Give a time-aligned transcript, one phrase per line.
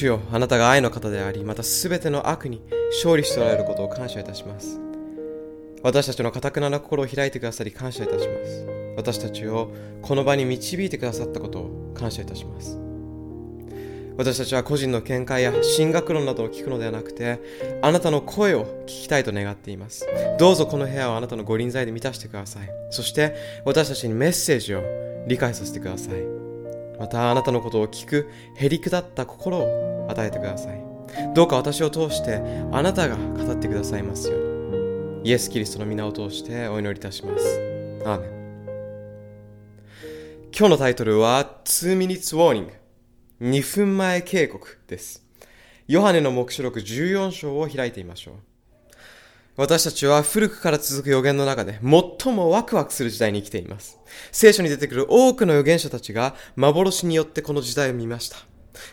[0.00, 4.80] 主よあなたが愛の方でありまた全ての悪に勝利しておられることを感謝いたします。
[5.82, 8.66] 私たちの堅くなな心を開いてくださり感謝いたします。
[8.96, 12.78] 私たちをこの場に導いてくださったことを感謝いたします。
[14.16, 17.38] 私たちは個人の見解や進学論などを聞くのではなくて
[17.82, 20.06] あなたの声を聞きたいと願っています。
[20.38, 22.70] どうぞこの部屋をあなたのご臨在で満たしてください。
[22.90, 23.34] そして
[23.66, 24.82] 私たちにメッセージを
[25.26, 26.49] 理解させてください。
[27.00, 30.80] またあなたのことを聞くへりくだった心を与えてください。
[31.34, 35.30] どうか私を通してあなたが語ってくださいますように。
[35.30, 37.60] イエス・キリストの皆を通してお祈りいたします。
[38.04, 38.30] アーメン。
[40.56, 42.70] 今日のタイトルは2 minutes warning
[43.40, 45.24] 2分前警告です。
[45.88, 48.34] ヨハネの目視録14章を開いてみましょう。
[49.56, 53.98] 私たちは古くから続く予言の中で最もワクワクする時代に生きています。
[54.32, 58.36] 聖書に出てくる多くの預言者たちが幻によってこの時代を見ました。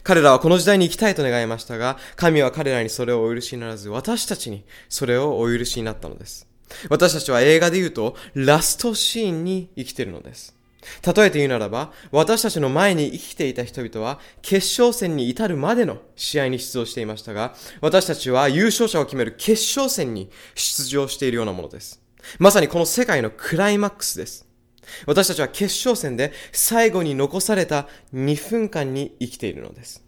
[0.03, 6.47] 彼らはこの時代に生きたいと願いましたが、神は彼らにそれをお許しにならず、私たちにそれをお許しになったのです。
[6.89, 10.56] 私たちは映画で言うと、ラストシーンに生きているのです。
[11.05, 22.01] 例えて言うならば、私たちの前に生きていた人々は、決勝戦に至るまでの試合に出場していましたが、私たちは優勝者を決める決勝戦に出場しているようなものです。
[22.39, 24.45] まさにこの世界のクライマックスです。
[25.05, 30.03] 私たちは決勝戦で最後に残された2分間に生きているのです。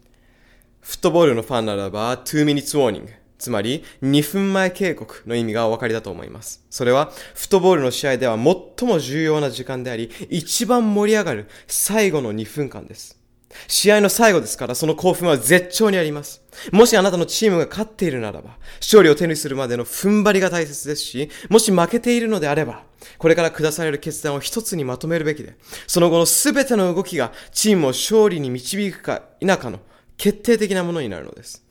[0.80, 3.19] フットボールのファンならば、2 minutes warning。
[3.40, 6.62] つまり、2分前警告の意味がお分かりだと思います。
[6.68, 13.18] それは、フットボールの試合では最も重要な時間であり、一番盛り上がる最後の2分間です。
[13.66, 16.42] 試合の最後ですから、その興奮は絶頂にあります。
[16.70, 22.84] もしあなたのチームが勝っているならば、勝利を手にするまでの踏ん張りが大切ですし、もし負けているのであれば、
[23.16, 29.80] これから下される決断を一つにまとめるべきで、その後の全ての動きがチームを勝利に導くか否かの
[30.18, 31.64] 決定的なものになるのです。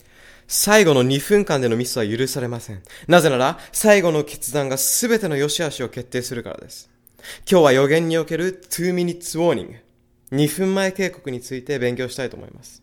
[0.51, 2.81] 最後の2分間でのミスは許されません。
[3.07, 6.89] なぜなら、最後の決断が全ての良し悪しを決定するからです。
[7.49, 9.75] 今日は予言における2 minutes warning、
[10.31, 12.81] 2分前警告について勉強したいと思います。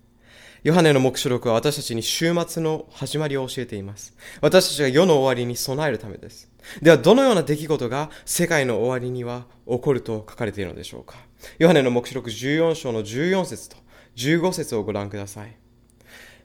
[0.62, 4.16] ヨハネの目視録は私たちに週末の始まりを教えています。
[4.41, 6.49] 私たちが世の終わりに備えるためです。
[6.82, 11.16] では、どのような出来事が世界の終わりには起こると書かれているのでしょうか
[11.59, 13.76] ヨハネの目視録14章の14節と
[14.15, 15.66] 15節をご覧ください。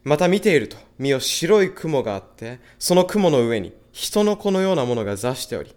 [0.04, 5.76] また見ていると、身を白い雲があって、その雲の上に人の子のようなものが座しており、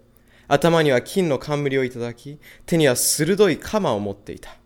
[0.49, 4.57] 頭には金の冠をいただき、手には鋭い鎌を持っていた。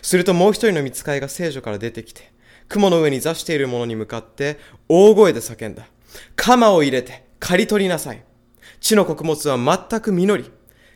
[0.00, 2.32] するともう一人の見つかいが聖女から出てきて、
[2.68, 4.58] 雲の上に座している者に向かって
[4.88, 5.86] 大声で叫んだ。
[6.36, 8.22] 鎌を入れて刈り取りなさい。
[8.80, 10.50] 地の穀物は全く実り、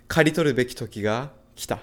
[0.08, 1.80] 刈り取るべき時が来た。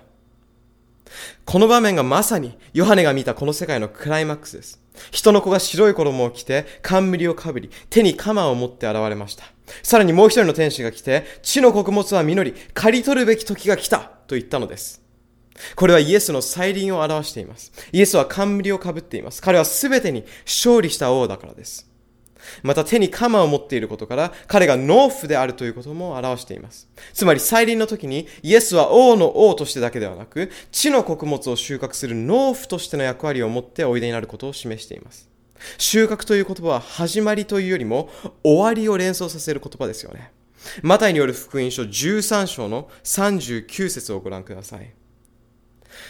[1.46, 4.83] この場面がまさにヨハネが見たこの世界のクライマックスです。
[5.12, 9.46] 人の子が白い衣を着て、冠をかぶり、手に鎌を持って現れました。
[9.82, 15.02] さらにもう一人の天使が来て、地の穀物は実り、刈り取るべき時が来たと言ったのです。
[15.76, 17.72] これはイエスの再臨を表しています。
[17.92, 19.42] イエスは冠をかぶっています。
[19.42, 21.93] 彼は全てに勝利した王だからです。
[22.62, 26.90] また手に鎌を持っていることから、彼が農夫であるということも表しています。
[27.14, 35.30] つまり再臨の時に、イエスは王の王としてだけではなく、地の穀物を収穫する農夫としての役割を持っておいでになることを示しています。
[35.78, 38.10] 収穫という言葉は始まりというよりも、
[38.44, 40.32] 終わりを連想させる言葉ですよね。
[40.82, 44.94] マタイによる福音書13章の39節をご覧ください。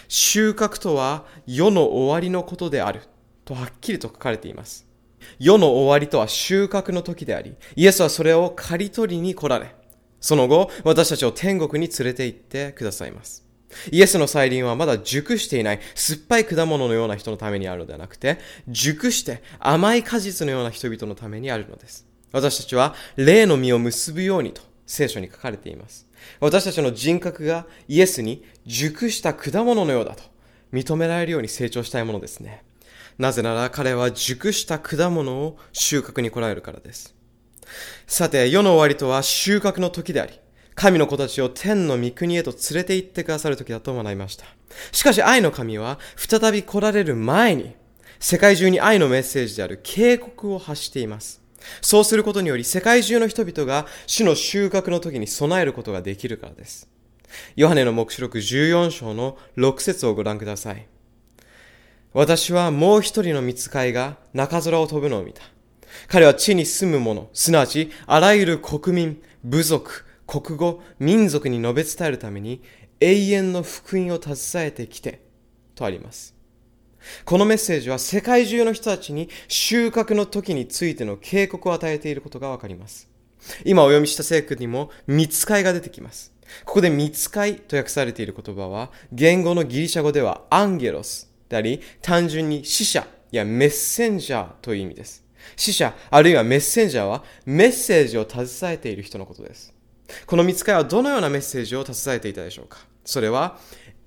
[0.08, 3.02] 収穫とは世の終わりのことである
[3.46, 4.88] とはっきりと書かれています。
[5.40, 9.76] 世の終わりとは収穫の時であり、イエスはそれを刈り取りに来られ、
[10.20, 13.44] その後、私たちを天国に連れて行ってくださいます。
[13.92, 22.06] イエスの再臨はまだ熟していない酸っぱい果物のような人のためにあるのではなくて、熟して甘い果実のような人々のためにあるのです。
[22.32, 26.08] 私たちは霊の実を結ぶようにと聖書に書かれています。
[26.40, 30.24] 私たちの人格がイエスに熟した果物のようだと
[30.72, 32.64] 認められるように成長したいものですね。
[33.18, 37.16] なぜなら彼は熟した果物を収穫に来られるからです。
[38.08, 40.40] さて、世の終わりとは収穫の時であり、
[40.76, 44.46] 神の子たちを天の御国へと連れて行ってくださる時だと学びました。
[44.92, 47.76] しかし愛の神は再び来られる前に、
[48.20, 51.42] 世界中に愛のメッセージである警告を発しています。
[51.82, 56.90] そうすることにより世界中の人々が主の収穫の時に備えることができるからです。
[57.56, 60.88] ヨハネの目視録14章の6節をご覧ください。
[62.14, 65.42] 私はもう一人の見つかいが中空を飛ぶのを見た。
[66.08, 72.62] 彼は地に住む者、すなわちあらゆる国民、部族、国語、民族に述べ伝えるために
[73.00, 75.22] 永遠の福音を携えてきて、
[75.74, 76.36] とあります。
[77.26, 83.10] このメッセージは世界中の人たちに収穫の時についての警告を与えていることがわかります。
[83.66, 86.32] 今お読みした聖句にも見つかいが出てきます。
[86.64, 95.24] ここで見つかいと訳されている言葉は、言語のギリシャ語ではアンゲロスであり、単純に死者やメッセンジャーという意味です。
[95.56, 99.74] 死者、あるいはメッセンジャーはメッセージを携えている人のことです。
[100.26, 102.80] この見つかいはどのようなメッセージを携えていたでしょうか？
[103.06, 103.58] それは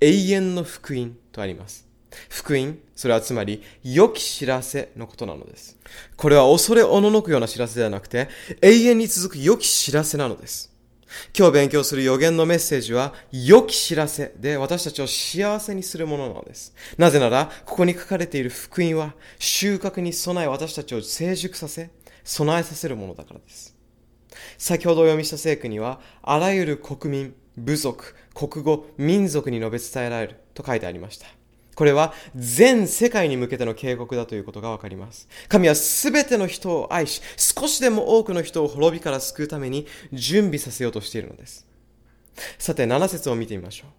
[0.00, 1.86] 永遠の福音とあります。
[2.28, 5.78] 福音、それはつまり良き知らせのことなのです。
[6.16, 8.28] これは恐れおののくような知らせではなくて
[8.62, 10.74] 永遠に続く良き知らせなのです。
[11.36, 16.74] 今日勉強する予言のメッセージは、良き知らせで私たちを幸せにするものなのです。
[16.98, 21.90] なぜなら、ここに書かれている福音は、収穫に備え私たちを成熟させ、
[22.24, 23.76] 備えさせるものだからです。
[24.58, 31.26] 先ほどお読みした聖句には、あらゆる国民、部族、国語、民族に述べ伝えられると書いてありました。
[31.76, 35.28] これは全世界に向けての警告だということがわかります。
[35.48, 41.66] 神はすべての人を愛し、少しでも多くの人を滅びから救うために準備させようとしているのです。
[42.58, 43.90] さて、7節を見てみましょう。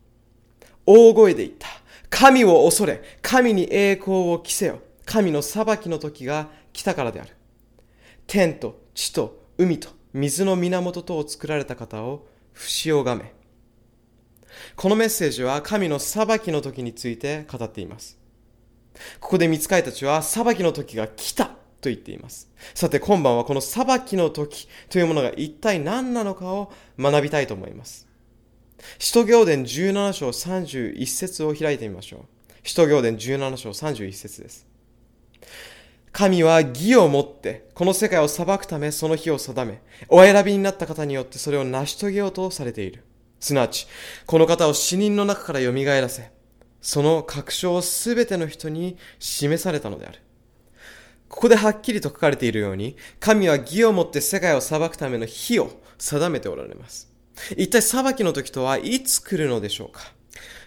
[0.87, 1.67] 大声で言った。
[2.09, 4.79] 神を恐れ、神に栄光を着せよ。
[5.05, 7.29] 神の裁きの時が来たからである。
[8.25, 13.36] 天と地と海と水の源とを作られた方を不死をがめ。
[14.75, 18.17] このメッセージは神の裁きの時について語っています。
[19.19, 22.49] ここで見つかいたちは裁きの時が来たと言っています。
[22.73, 28.07] さて今晩はこの裁きの時というものが一体何なのかを学びたいと思います。
[28.99, 32.21] 使徒行伝17章31節を開いてみましょう。
[32.63, 34.67] 使徒行伝17章31節です。
[36.11, 43.03] 神は義をもってこの世界を裁くためその日を定め、お選びになった方によってそれを成し遂げようとされている。
[43.39, 43.87] すなわち、
[44.25, 46.31] この方を死人の中から蘇らせ、
[46.81, 50.19] その確証をすべての人に示されたのである。
[51.29, 57.11] ここではっきりと書かれているように、神は義をもって世界を裁くための日を定めておられます。
[57.57, 60.11] 一体裁きの時とはいつ来るのでしょうか？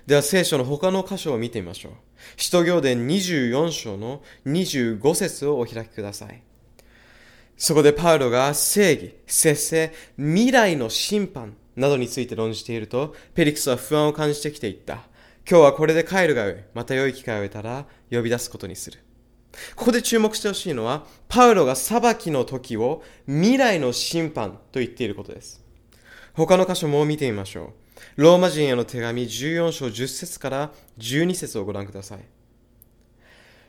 [0.07, 1.93] では聖書の他の箇所を見てみましょう。
[2.37, 6.43] 使徒行伝24章の25節をお開きください。
[7.57, 14.95] そこでパウロが正義、節制、未来の審判などについて論じていると、ペリクスは不安を感じてきていった。
[15.49, 16.57] 今日はこれで帰るがよい。
[16.75, 19.01] また良い機会を得たら呼び出すことにする。
[19.75, 25.65] ここで注目してほしいのは、パウロが裁きの時を未来の審判と言っていることです。
[26.35, 27.73] 他の箇所も見てみましょ
[28.17, 28.23] う。
[28.23, 32.21] ローマ人への手紙14章10節から12節をご覧ください。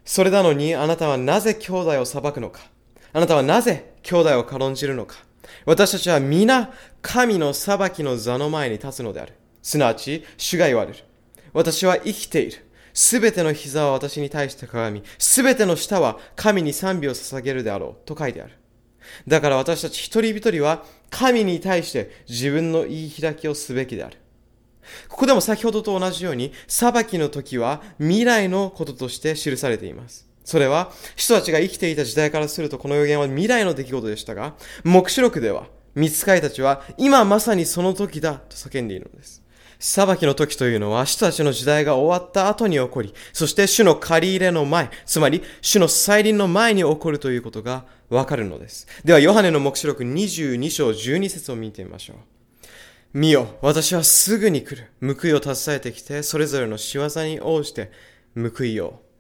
[0.06, 2.62] それなのにあなたはなぜ兄弟を裁くのか？
[3.14, 5.18] あなたはなぜ兄弟を軽んじるのか？
[5.66, 9.34] 私たちは皆神の裁きの座の前に立つのである。
[9.62, 11.00] すなわち、主が言われる。
[11.54, 12.66] 私は生きている。
[12.94, 18.06] すべての膝は私に対して鏡、すべての舌は神に賛美を捧げるであろう。
[18.06, 18.54] と書いてある。
[19.28, 24.18] だから私たち一人一人は神に対して自分の言い開きをすべきである。
[25.08, 30.28] ここでも先ほどと同じように、裁きの時は未来のこととして記されています。
[30.44, 39.42] それは、人たちが生きていた時代からするとこの予言は未来の出来事でしたが、目視録では、見つかいたちは、今まさにその時だと叫んでいるのです。
[39.80, 48.88] 裁きの時というのは、人たちの時代が終わった後に起こり、そして主の借り入れの前、つまり主の再臨の前に起こるということがわかるのです。
[49.04, 52.18] では、ヨハネの目視録22章12節を見てみましょう。
[53.14, 54.92] 見よ、私はすぐに来る。
[55.02, 57.92] 報いを携えてきて、それぞれの仕業に応じて
[58.36, 59.11] 報いよう。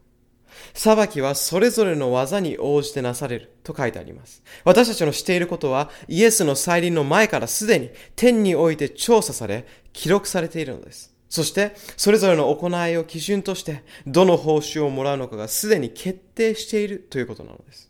[0.74, 4.44] 裁きはそれぞれの技に応じてなされると書いてあります。
[4.63, 11.12] 私たちのしていることはイエスの再臨の前からすでに天において調査され記録されているのです。
[11.32, 17.89] そして、それぞれの行いを基準として、どの報酬をもらうのかがすでに決定しているということなのです。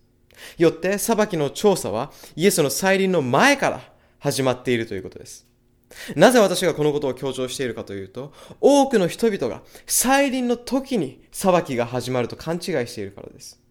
[0.60, 3.82] よって、裁きの調査は、イエスの再臨の前から
[4.20, 5.48] 始まっているということです。
[6.16, 13.62] なぜ私がこのことを強調しているかというと、多くの人々が再臨の時に裁きが始まると勘違いしているからです。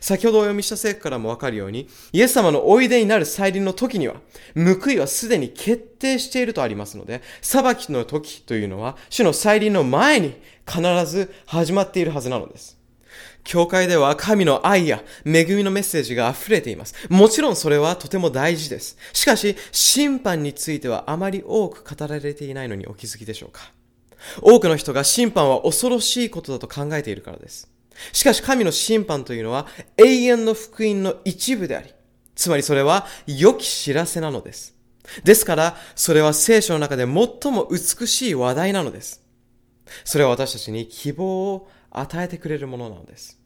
[0.00, 4.16] 先ほどお読みした聖句からもわかるように、イエス様のおいでになる再臨の時には、
[4.54, 10.34] 報いはすでに決定しているとありますので、裁きの時というのは、主の再臨の前に
[10.66, 12.81] 必ず始まっているはずなのです。
[13.44, 16.94] 教会では神の愛や恵みのメッセージが溢れています。
[17.08, 18.96] もちろんそれはとても大事です。
[19.12, 23.72] しかし、審判についてはあまり多く語られていないのにお気づきでしょうか
[24.40, 27.68] 多くの人が審判は恐ろしいことだと考えているからです。
[28.12, 31.92] しかし神の審判というのは永遠の福音の一部であり、
[32.34, 34.74] つまりそれは良き知らせなのです。
[35.24, 39.20] ですから、それは聖書の中で最も美しい話題なのです。
[40.04, 43.38] それは私たちに希望を与えてくれるものなのです。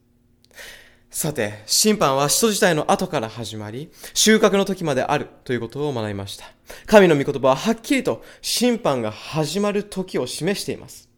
[1.10, 6.44] さて、審判は使徒自体の後から始まり、収穫の時まであるということを学びました。
[6.86, 11.08] 神の御言葉ははっきりと審判が始まる時を示しています。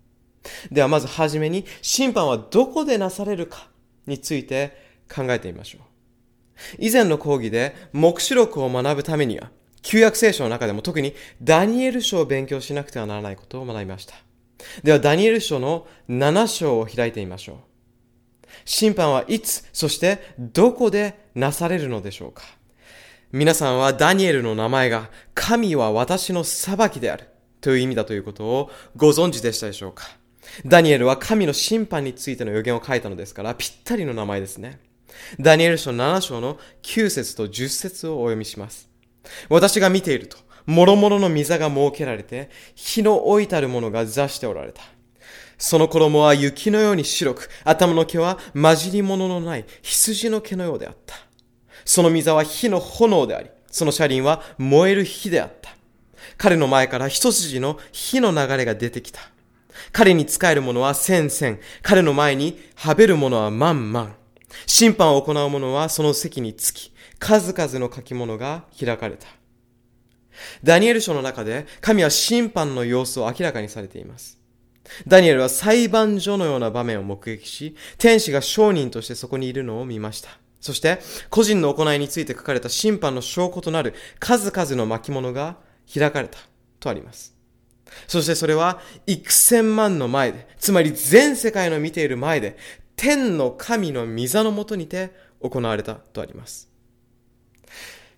[0.71, 3.69] ではまずはじめに、審判はどこでなされるか
[4.07, 4.77] について
[5.13, 5.83] 考えてみましょう。
[6.79, 9.51] 以前の講義で、目視録を学ぶためには、
[9.83, 14.15] 旧約聖書の中でも特にダニエル書を勉強しなくてはならないことを学びました。
[14.83, 17.57] では、ダニエル書の7章を開いてみましょう。
[18.65, 22.43] 審判はいつ、そしてどこでなされるのでしょうか
[23.31, 27.29] 皆さんはダニエルの名前が神は私の裁きである
[27.61, 30.05] という意味だということをご存知でしたでしょうか
[30.65, 34.81] ダニエルは神の審判についての予言を書いたのですからぴったりの名前ですね。
[35.39, 38.89] ダニエル書7章の9節と10節をお読みします。
[39.51, 40.39] 私が見ていると、
[40.69, 44.83] 諸々の御座が設けられて、火の置いたるものが座しておられた。
[45.57, 51.17] その衣は雪のように白く、頭の毛は混じり物のない羊の毛のようであった。
[51.87, 55.71] その御座は火の炎であり、その車輪は燃える火であった。
[56.37, 59.21] 彼の前から一筋の火の流れが出てきた。
[59.93, 64.15] 彼に仕える者は千千、彼の前にはべる者は万万。
[64.67, 69.38] 審判を行う者はその席につき、数々の書き物が開かれた。
[70.63, 74.39] ダニエル書の中で神は審判の様子を明らかにされています。
[75.07, 80.31] ダニエルは裁判所のような場面を目撃し、天使が証人としてそこにいるのを見ました。
[80.61, 80.99] そして、
[81.31, 85.57] 個人の行いについて書かれた審判の証拠となる数々の巻物が
[85.93, 86.39] 開かれた
[86.81, 87.35] とあります。
[88.07, 92.57] そしてそれは幾千万の前で、つまり全世界の見ている前で、
[92.97, 96.68] 天の神の御座のもとにて行われたとあります。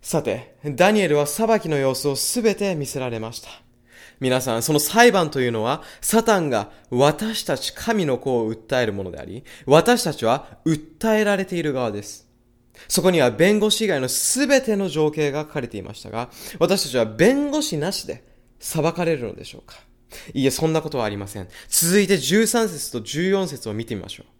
[0.02, 3.48] さて、ダニエルは裁きの様子をすべて見せられました。
[4.18, 12.28] 皆さん、その裁判というのは、サタンが私たち神の子を訴えるものであり、私たちは訴えられている側です。
[12.88, 18.24] そこには弁護士以外のすべての情景が書かれていましたが、私たちは弁護士なしで
[18.58, 19.76] 裁かれるのでしょうか
[20.34, 21.48] いいえ、そんなことはありません。
[21.68, 24.39] 続いて13節と14節を見てみましょう。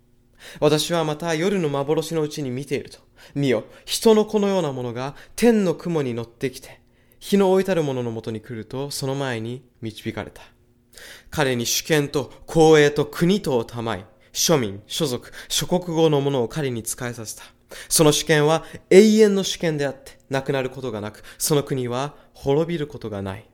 [0.61, 2.99] 私はまた夜の幻のうちに見ていると。
[3.35, 6.81] 見よ、人の子のようなものが天の雲に乗ってきて、
[7.19, 10.43] 日の置いたる者のもとに来ると、その前に導かれた。
[11.31, 17.45] 彼に主権と公営と国とを賜い、庶民、所属、諸国語のものを彼に使えさせた。
[17.89, 23.50] その主権は永遠の主権であって、なくなることがなく、その国は滅びることがない。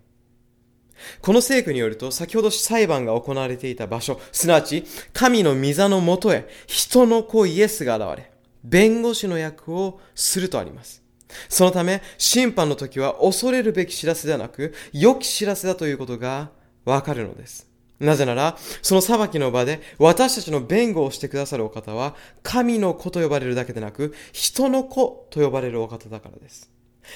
[1.22, 8.30] この聖句によると、先ほど裁判が行われていた場所、すなわち、神の御座のもとへ、人の子イエスが現れ、
[8.64, 11.02] 弁護士の役をするとあります。
[11.48, 16.50] そのため、審判の時は恐れるべき知らせではなく、良き知らせだということが
[16.84, 17.66] わかるのです。
[17.98, 26.70] なぜなら、その裁きの場で私たちの弁護をしてくださるお方は、神の子と呼ばれるだけでなく、人の子と呼ばれるお方だからです。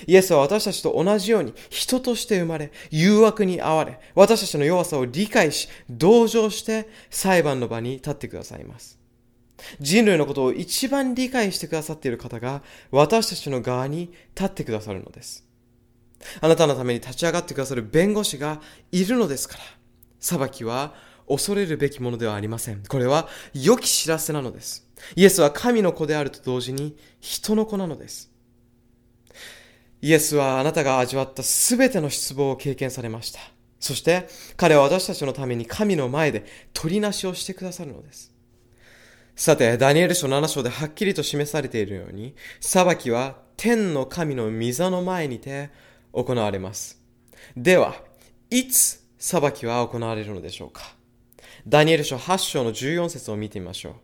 [0.06, 8.98] イエスは私たちと同じように人として生まれ、誘惑に遭われ、私たちの弱さを理解し、同情して裁判の場に立ってくださいます。
[9.78, 15.46] 人類のことを一番理解してくださっている方が私たちの側に立ってくださるのです。
[16.40, 18.60] あなたのために立ち上がってくださる弁護士が
[18.92, 19.64] いるのですから、
[20.18, 20.94] 裁きは
[21.28, 22.82] 恐れるべきものではありません。
[22.86, 24.86] これは良き知らせなのです。
[25.16, 28.29] イエスは神の子であると同時に人の子なのです。
[30.02, 33.40] イエスはあなたが味わったすべての失望を経験されました。
[33.78, 38.32] そして彼は私たちのために神の前で取りなしをしてくださるのです。
[39.36, 45.70] さて、ダニエル書7章ではっきりと示されているように、裁きは天の神の御座の前にて
[46.12, 47.00] 行われます。
[47.56, 47.94] では、
[48.50, 50.82] いつ裁きは行われるのでしょうか
[51.66, 53.94] ダニエル書8章の14節を見てみましょう。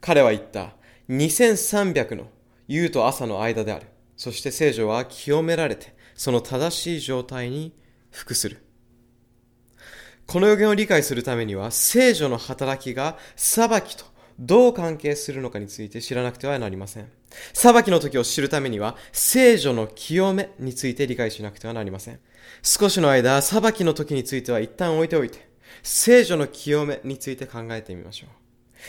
[0.00, 0.74] 彼は言った。
[1.08, 2.26] 2300の
[2.66, 3.86] 夕と朝の間である。
[4.18, 7.72] そして聖女は清められて、その正しい状態に
[8.10, 8.62] 服する。
[10.26, 14.04] この予言を理解するためには、聖女の働きが裁きと
[14.38, 17.08] どう関係するのかについて知らなくてはなりません。
[17.52, 22.18] 裁きの時を知るためには、聖女の清めについて理解しなくてはなりません。
[22.62, 25.48] 少しの間、裁きの時については一旦置いておいて、
[25.84, 28.30] 聖女の清めについて考えてみましょう。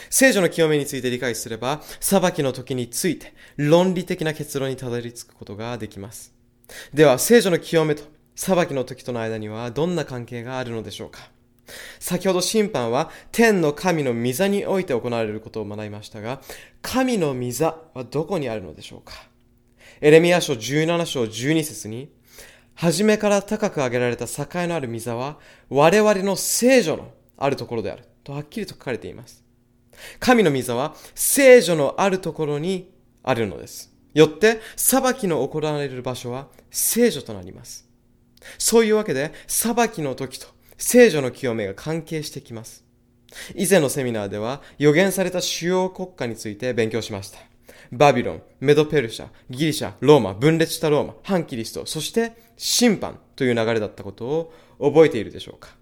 [0.08, 6.32] 聖女の清めについて理解すれば、裁きの時について論理的な結論にたどり着くことができます。
[6.94, 8.04] では、聖女の清めと
[8.34, 11.18] 裁きの時との間にはどんな関係があるのでしょうか
[11.98, 16.40] 先ほど審判は天の神の御座において行われることを学びましたが、
[16.82, 19.12] 神の御座はどこにあるのでしょうか
[20.00, 22.10] エレミア書17章12節に、
[22.74, 25.38] 初めから高く上げられた境のある御座は
[25.68, 29.44] 我々の聖女のあるところであるとはっきりと書かれています。
[30.18, 32.90] 神の御座は聖女のあるところに
[33.22, 33.92] あるのです。
[34.14, 37.88] よって、裁きの行われる場所は聖女となります。
[38.58, 40.46] そういうわけで、裁きの時と
[40.78, 42.84] 聖女の清めが関係してきます。
[43.54, 47.38] 以前のセミナーでは予言された主要国家について勉強しました。
[47.92, 55.79] バビロン、メドペルシャ、ギリシャ、ローマ、分裂したローマ、反キリスト、そして審判という流れだったことを覚えているでしょうか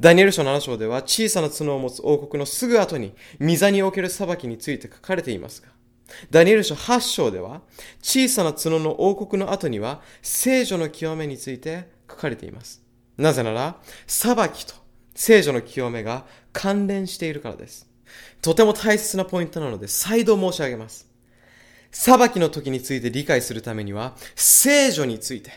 [0.00, 5.68] ダニエル書7章では小さな角を持つ王国のすぐ後に御座における裁きについて書かれていますが、
[6.30, 7.62] ダニエル書8章では
[8.02, 12.82] 小さな角の王国の後には聖女の清めについて書かれています。
[13.16, 14.74] なぜなら、裁きと
[15.14, 17.88] 聖女の清めが関連しているからです。
[18.42, 21.08] とても大切なポイントなので再度申し上げます。
[21.90, 25.50] 裁きの時について理解するためには、聖女について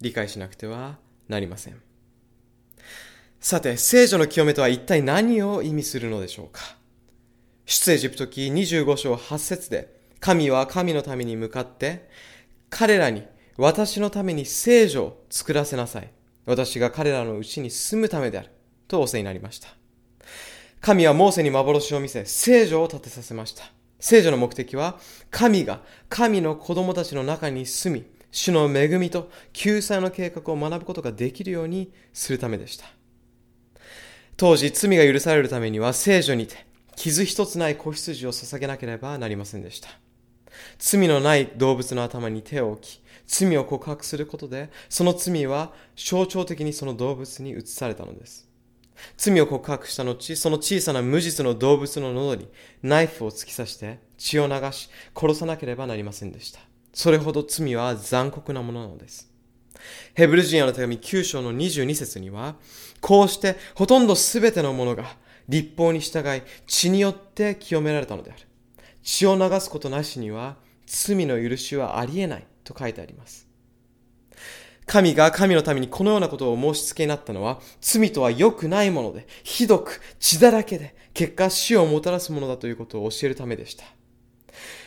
[0.00, 0.98] 理解しなくては
[1.28, 1.91] なりません。
[3.44, 6.60] さて、聖女の清めとは一体何を意味するのでしょうか？
[7.66, 12.08] 出エジプト記25章8節で、神は神のために向かって、
[12.70, 13.24] 彼らに
[13.56, 16.10] 私のために聖女を作らせなさい。
[16.46, 18.50] 私が彼らのうちに住むためである。
[18.86, 19.70] と仰せになりました。
[20.80, 23.64] 神はモーセに幻を見せ、聖女を立てさせました。
[23.98, 25.00] 聖女の目的は、
[25.32, 32.84] 神が神の子供たちの中に住み、主の恵みと救済の計画を学ぶことができるようにするためでした。
[34.36, 39.88] 当時、罪が許されるためには聖女にて、傷一つない子羊を捧げなければなりませんでした。
[40.78, 48.48] 罪のない動物の頭に手を置き、罪を告白することで、その罪は象徴的にその動物に移されたのです。
[49.16, 52.48] 罪を告白した後、その小さな無実の動物の喉に
[52.82, 56.60] ナイフを突き刺して血を流し殺さなければなりませんでした。
[56.92, 59.30] それほど罪は残酷なものなのです。
[60.14, 62.56] ヘブル人への手紙9章の22節には、
[63.02, 65.16] こうしてほとんど全てのものが
[65.48, 68.40] 立法に従い血によって清められたのである。
[69.02, 73.48] 血を流すことなしには罪の許しはありえないと書いてあります。
[74.86, 83.84] 神が神のためにこのようなことを申し付けになったのは、罪とは良くないもので、ひどく血だらけで、結果死をもたらすものだということを教えるためでした。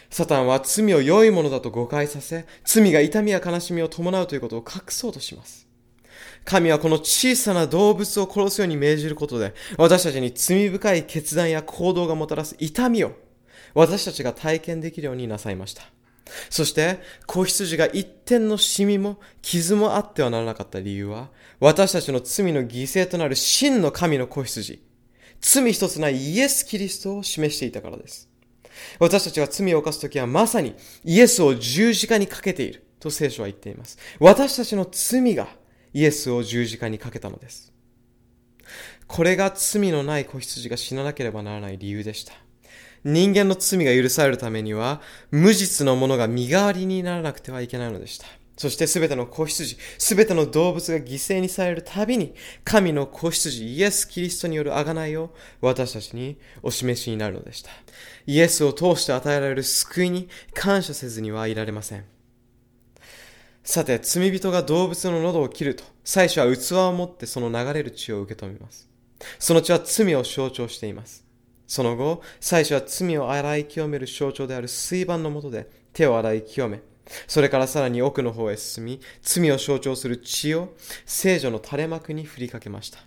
[0.10, 5.64] サタンは罪を良いものだと誤解させ、罪が痛みや悲しみを伴うということを隠そうとします。
[6.45, 13.13] 神はこの小さな動物を殺すように命じることで、私たちに罪深い決断や行動がもたらす痛みを、
[13.73, 15.81] 私たちが体験できるようになさいました。
[16.49, 21.29] そして、子羊が一点のシミも傷もあってはならなかった理由は、
[21.60, 24.84] 私たちの罪の犠牲となる真の神の子羊、
[25.41, 28.29] 罪一つないイエス・キリストを示していたからです。
[28.99, 33.97] 私たちが罪を犯すときはまさにイエスを十字架にかけていると聖書は言っています。
[34.19, 35.47] 私たちの罪が
[35.95, 37.71] イエスを十字架にかけたのです。
[39.08, 42.34] これが罪のない子羊が死ななければならない理由でした。
[43.05, 48.27] 人間の罪が許されるためには、無実のものが身代わりにならなくてはいけないのでした。
[48.58, 57.71] そしてすべての子羊、すべての動物が犠牲にされるたびに、神の子羊イエス・キリストによる贖いを私たちにお示しになるのでした。
[58.25, 62.14] イエスを通して与えられる救いに感謝せずにはいられません。
[63.65, 68.88] さて、罪人が動物の喉を切ると、最初は器を持ってその流れる血を受け止めます。
[69.39, 71.25] その血は罪を象徴しています。
[71.65, 76.82] その後、最初は罪を洗い清める象徴である水盤のもとで手を洗い清め、
[77.28, 80.75] それからさらに奥の方へ進み、罪を象徴する血を
[81.08, 82.99] 聖女の垂れ幕に振りかけました。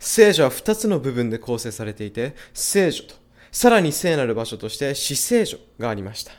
[0.00, 3.14] 聖女は二つの部分で構成されていて、聖女と、
[3.52, 6.32] さらに聖なる場所として死聖女がありました。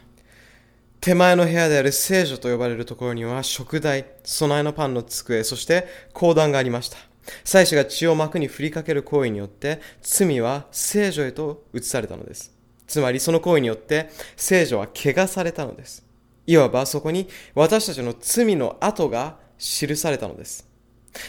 [1.02, 6.98] 手前の部屋である聖女と呼ばれるところには食材、備えのパンの机、そして講談がありました。
[7.46, 12.54] 祭司が血を幕に振りかける行為によって罪は聖女へと移されたのです。
[12.86, 16.06] つまりその行為によって聖女は汚されたのです。
[16.48, 20.68] いわばそこに私たちの罪の跡が記されたのです。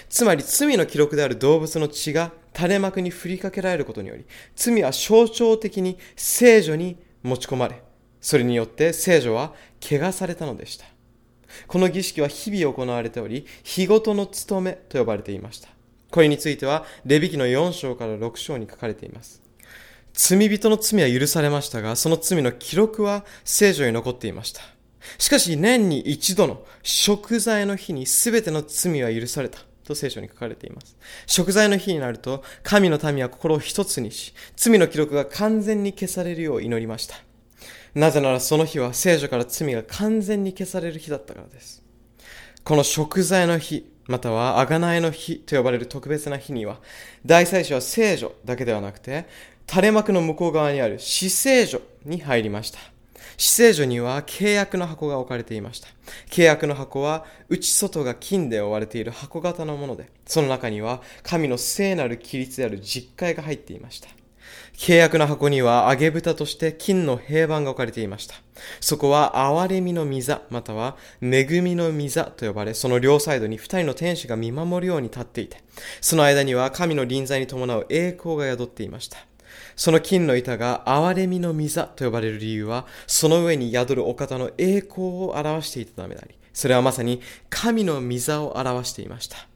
[0.08, 4.24] つまり罪の記録である動物の血が垂れ幕に振りかけられることにより、
[4.56, 7.82] 罪は象徴的に聖女に持ち込まれ、
[8.20, 10.84] それによって聖女は汚されたのでした。
[11.66, 15.68] この儀式は日々行われており、日ごとの務めと呼ばれていました。
[16.10, 19.42] これについては、レビ記の4章から6章に書かれています。
[20.12, 24.60] 罪人の罪は許されましたが、その罪の記録は聖女に残っていました。
[25.18, 29.60] しかし、年に一度の食材の日に全ての罪は許された。
[29.90, 30.96] と聖書に書かれています。
[31.26, 37.16] 食材の日になると、神の民は心を一つにし、罪の記録が完全に消されるよう祈りました。
[37.94, 41.82] なぜならその日は聖書から罪が完全に消される日だったからです。
[42.62, 46.80] この食材の日、または、あがないの日と呼ばれる特別な日には、
[47.24, 49.26] 大祭司は聖女だけではなくて、
[49.68, 52.80] 垂れ幕の向こう側にある死聖女に入りました。
[53.36, 55.88] 死聖所には契約の箱が置かれていました。
[56.28, 64.08] 契約の箱は内外が金で覆われている箱型のもので、その中には神の聖なる規律である実会が入っていました。
[64.80, 68.36] 契約の箱には揚げ蓋として金の平板が置かれていました。
[68.80, 75.62] そこは憐れみの御座、または恵みの御座と呼ばれ、その両サイドに二人の天使が見守るように立っていて、
[76.00, 79.18] その間には神の臨在に伴う栄光が宿っていました。
[79.76, 89.49] その金の板が憐れみの御座と呼ばれる理由は、その上に宿るお方の栄光を表していたためであり、それはまさに神の御座を表していました。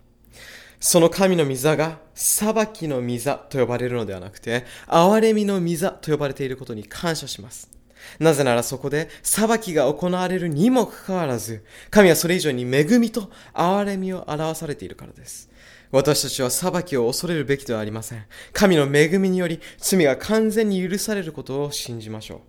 [0.87, 7.71] その神の御座が裁きの御座と呼ばれるのではなくて、憐れみの御座と呼ばれていることに感謝します。
[8.19, 15.49] なぜならそこで裁きが行われるにもかかわらず、神はそれ以上に恵みと憐れみを表されているからです。
[15.91, 18.27] 私たちは裁きを恐れるべきではありません。
[18.53, 22.41] 神の恵みにより罪が完全に許されることを信じましょう。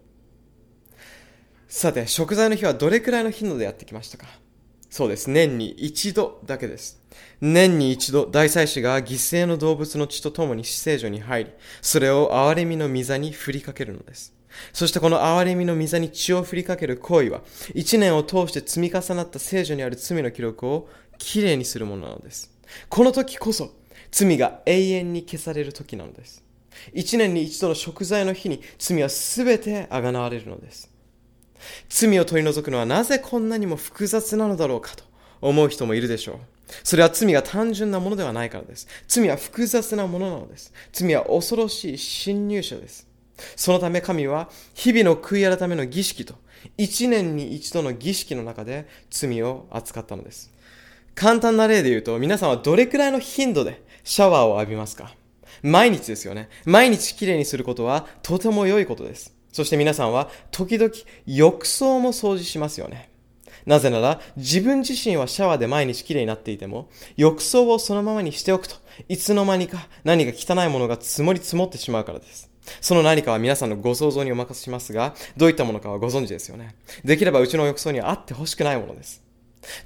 [1.70, 4.28] さて、食材の日はどれくらいの頻度でやってきましたか？
[4.96, 5.30] そうです。
[5.30, 7.04] 年に一度だけです。
[7.42, 14.34] 年に一度、大祭司が犠牲の動物の血と共に死聖所に入り、それを憐れみの御座に振りかけるのです。
[14.72, 17.42] そしてこの憐れみの御座に血を振りかける行為は、
[17.74, 22.58] 一年を通して積み重なった聖女にある罪の記録をきれいにするものなのです。
[22.88, 23.74] この時こそ
[24.12, 26.42] 罪が永遠に消される時なのです。
[26.94, 30.95] 一年に一度の食材の日に罪は全てあがなわれるのです。
[31.90, 35.04] 罪を取り除くのはなぜこんなにも複雑なのだろうかと
[35.42, 36.38] 思う人もいるでしょう。
[36.84, 38.88] それは罪が単純なものではないからです。
[39.08, 40.74] 罪は複雑なものなのです。
[40.92, 43.08] 罪は恐ろしい侵入者です。
[43.56, 46.36] そのため神は日々の悔い改めの儀式と
[46.78, 50.52] 一年に一度の儀式の中で罪を扱ったのです。
[51.14, 55.14] 簡単な例で言うと、皆さんはどれくらいの頻度でシャワーを浴びますか？
[55.62, 56.50] 毎日ですよね。
[56.66, 59.35] 毎日きれいにすることはとても良いことです。
[59.56, 60.92] そして皆さんは時々
[61.26, 63.10] 浴槽も掃除しますよね。
[63.66, 68.76] なぜなら自分自身はシャワーで毎日きれいになっていても浴槽をそのままにしておくと
[69.08, 72.52] いつの間にか何か汚いものが積もり積もってしまうからです。
[72.82, 76.76] その何かは皆さんのご想像にお任せしますが、どういったものかはご存知ですよね。
[77.06, 79.24] できればうちの浴槽にはあってほしくないものです。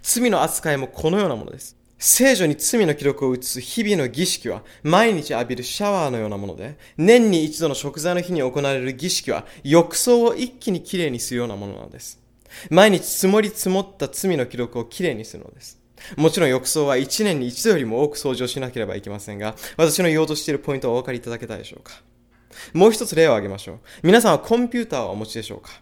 [0.01, 1.78] 罪の扱いもこのようなものです。
[2.01, 12.17] 聖女に罪の記録を移す日々の儀式は毎日浴びるシャワーのようなもので、年に一度の食材の日に行われる儀式は浴槽を一気にきれいにするようなものなのです。
[12.69, 15.77] 毎日積もり積もった罪の記録をきれいにするのです。
[16.15, 22.01] もちろん浴槽は1年に一度よりも多く掃除をしなければいけませんが、私の言おうとしているポイントはお分かりいただけたでしょうか
[22.73, 23.79] もう一つ例を挙げましょう。
[24.03, 25.81] 皆さんはコンピューターをお持ちでしょうか？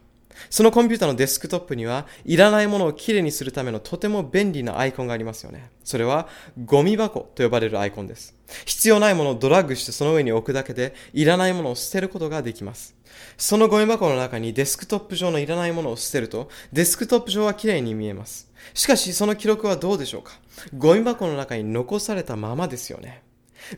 [0.50, 5.72] そのコンピューターのデスクトップにはいらないものをきれいにするためのとても便利なアイコンがありますよね。
[5.84, 6.28] それは
[6.66, 8.36] ゴミ箱と呼ばれるアイコンです。
[8.66, 12.96] 必要ないものをドラッグしてその上に置くだけでいらないものを捨てることができます。
[13.38, 18.52] そのゴミ箱の中にデスクトップ上のいらないものを捨てるとデスクトップ上はきれいに見えます。
[18.74, 20.34] しかしその記録はどうでしょうか？
[20.78, 23.24] ゴミ箱の中に残されたままですよね。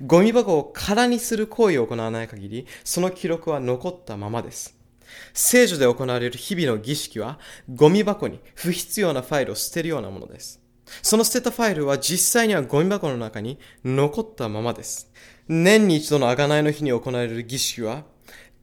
[0.06, 4.78] ゴミ箱を空にする行為を行わない限り、その記録は残ったままです。
[5.34, 7.39] 聖女で行われる日々の儀式は、
[7.74, 10.62] ゴミ箱に不必要なファイルを捨てるようなものです。
[11.02, 15.12] その捨てたファイルは実際にはゴミ箱の中に残ったままです。
[15.48, 18.04] 年に一度の贖いの日に行われる儀式は、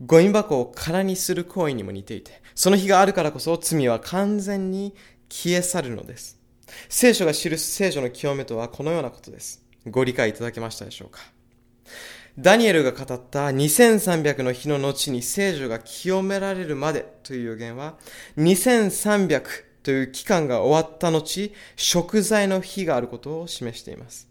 [0.05, 4.95] ゴミ箱を空にする行為にも似ていて、その日があるからこそ罪は完全に
[5.29, 6.39] 消え去るのです。
[6.89, 9.63] 聖書が記す聖書の清めとはこのようなことです。
[9.87, 11.21] ご理解いただけましたでしょうか？
[12.39, 17.95] ダニエルが語った2300の日の後に聖女が清められるまでという予言は、
[18.37, 19.43] 2300
[19.83, 24.29] という期間が終わった後、食材の日があることを示しています。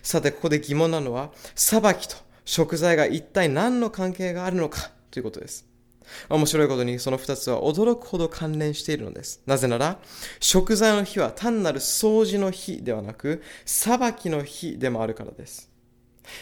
[0.00, 5.66] さて、ここで疑問なのは、裁きと食材が一体何の関係があるのかということです。
[6.28, 9.42] 面白いことにその二つは驚くほど関連しているのです。
[9.44, 9.98] なぜなら、
[10.38, 15.73] 食材の日は単なる掃除の日ではなく、裁きの日でもあるからです。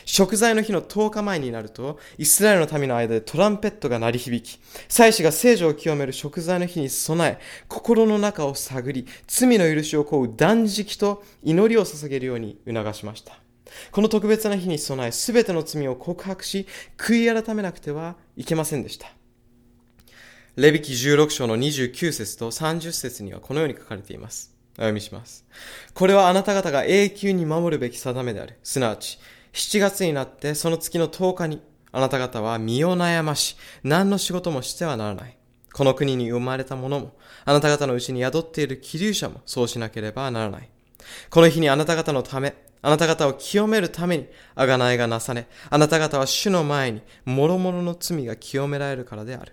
[0.04, 13.38] 食材の日の10日前になると、イスラエルの民の間でトランペットが鳴り響き、祭司が聖女を清める食材の日に備え、心の中を探り、罪の許しを請う断食と祈りを捧げるように促しました。
[13.90, 16.66] この特別な日に備え、すべての罪を告白し、
[16.96, 19.08] 悔い改めなくてはいけませんでした。
[20.56, 24.54] レビキ16章の29節と30節にはこのように書かれています。
[24.74, 25.46] お読みします。
[25.94, 28.58] これはあなた方が永久に守るべき定めである。
[28.62, 29.18] すなわち、
[29.52, 31.60] 7月になってその月の10日に
[31.92, 35.36] あなた方は身を悩まし、何の仕事もしてはならない。
[35.74, 37.12] この国に生まれた者も、
[37.44, 40.70] あなた方のうちに宿っている気流者もそうしなければならない。
[41.30, 49.52] この日にあなた方のため、あなた方を清めるために、あがないがなされ、あなた方は主の前に、諸々の罪が清められるからである。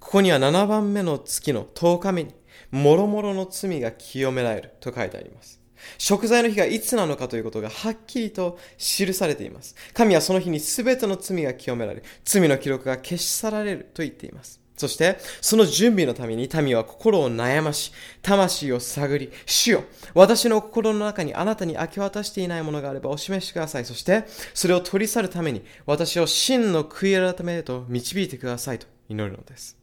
[0.00, 2.34] ここには7番目の月の10日目に、
[2.72, 5.60] 諸々の罪が清められると書いてあります。
[5.98, 9.74] 食材の日がいつなのかということがはっきりと記されています。
[9.94, 14.60] 神はその日に全ての罪が清められ、罪の記録が消し去られると言っています。
[14.78, 23.84] そして、その準備のために民は心を悩まし、魂を探り、主よ、私の心の中にあなたに明け渡していないものがあればお示しください。
[23.84, 29.76] そして、それを取り去るために、私を真の悔い改めへと導いてくださいと祈るのです。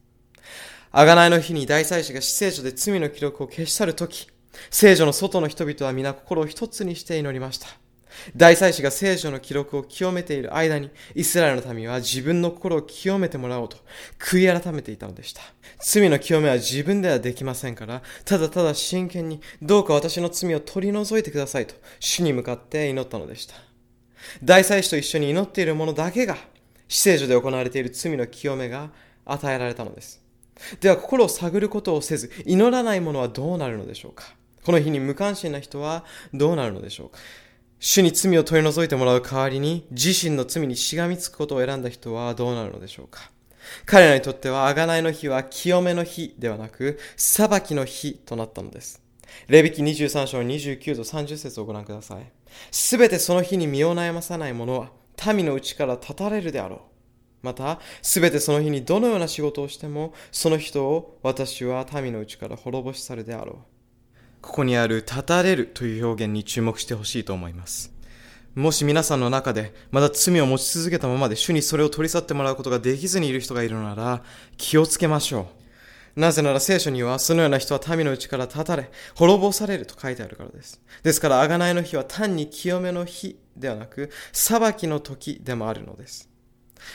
[0.93, 4.29] 贖いの日に大祭司が死聖書で罪の記録を消し去るとき、
[4.69, 7.67] 聖女の外の人々は皆心を一つにして祈りました。
[8.35, 13.77] 大祭司が聖書の記録を清めている間に、イスラエルの民は自分の心を清めてもらおうと、
[14.19, 15.41] 悔い改めていたのでした。
[15.79, 23.55] 罪の清めは自分ではできませんから、ただただ真剣に、どうか私の罪を取り除いてくださいと、主に向かって祈ったのでした。
[24.43, 26.37] 大祭司と一緒に祈っている者だけが、
[26.87, 28.91] 死聖所で行われている罪の清めが
[29.25, 30.21] 与えられたのです。
[30.79, 34.23] では、心を探ることをせず、祈らない者はどうなるのでしょうか
[34.65, 37.19] この日に無関心な人はどうなるのでしょうか？
[37.79, 43.29] 主に罪を取り除いてもらう代わりに、自身の罪にしがみつくことを選んだ人はどうなるのでしょうか？
[43.85, 49.03] 彼らにとっては、贖いの日は清めの日ではなく、裁きの日となったのです。
[49.47, 52.23] レビキ23章29と30節をご覧ください。
[52.71, 54.89] すべてその日に身を悩まさない者は、
[55.33, 56.79] 民のうちから立たれるであろう。
[57.43, 63.55] また、すべてその日にどのような仕事をしても、その人を私は民のうちから滅ぼし去るであろう。
[64.45, 67.91] ここにある立たれるという表現に注目してほしいと思います。
[68.53, 74.21] もし皆さんの中でまだ罪を持ち続けたままで主にそれを取り去ってもらうことができずにいる人がいるなら
[74.55, 75.47] 気をつけましょ
[76.15, 76.19] う。
[76.19, 80.79] なぜなら聖書にはそのような人は民のうちから立たれ、滅ぼされると書いてあるからです。
[81.03, 86.29] ですから、贖いの日は単に清めの日ではなく、裁きの時でもあるのです。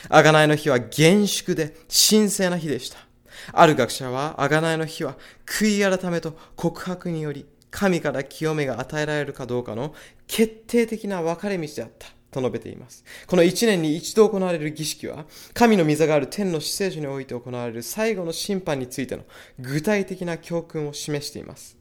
[0.09, 3.10] 贖いの日は厳粛で神聖な日でした。
[3.53, 9.95] ある学者は、贖いの日は、悔い改めと告白により、神から清めが与えられるかどうかの
[10.27, 12.09] 決定的な分かれ道であった。
[12.31, 13.05] と述べています。
[13.27, 19.25] この一年に一度行われる儀式は、神の御座がある天の死聖所において行われる最後の審判についての
[19.59, 21.77] 具体的な教訓を示しています。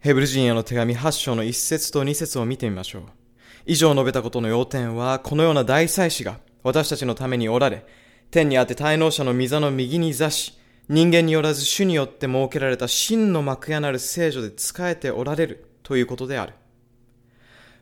[0.00, 3.02] ヘブル人への手紙8章の1節と2節を見てみましょう。
[3.66, 7.84] 以上述べたことの要点は、このような大祭司が私たちのためにおられ、
[8.30, 10.58] 天にあって滞納者の御座の右に座し、
[10.88, 16.52] 人間によらず主によって設けられた真の幕屋なる聖女で仕えておられるということである。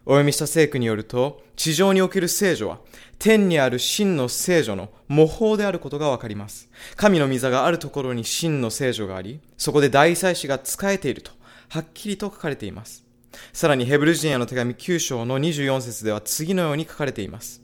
[0.06, 2.78] お読みした聖句によると、地上における聖女は、
[3.18, 6.68] 天にある真の聖女の模倣であることがわかります。
[6.96, 11.30] 神の御座があるところに真の聖女があり、そこで大祭司が仕えていると、
[11.70, 13.04] はっきりと書かれています。
[13.52, 17.63] さらにヘブル人への手紙9章の24節では次のように書かれています。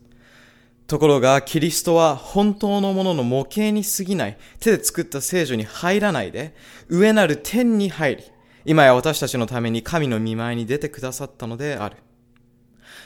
[0.90, 6.52] ところが、キリストは本当のものの模型に過ぎない手で作った聖女に入らないで、
[6.88, 8.24] 上なる天に入り、
[8.64, 11.94] 今や私たちのために神の見舞いに出てくださったのである。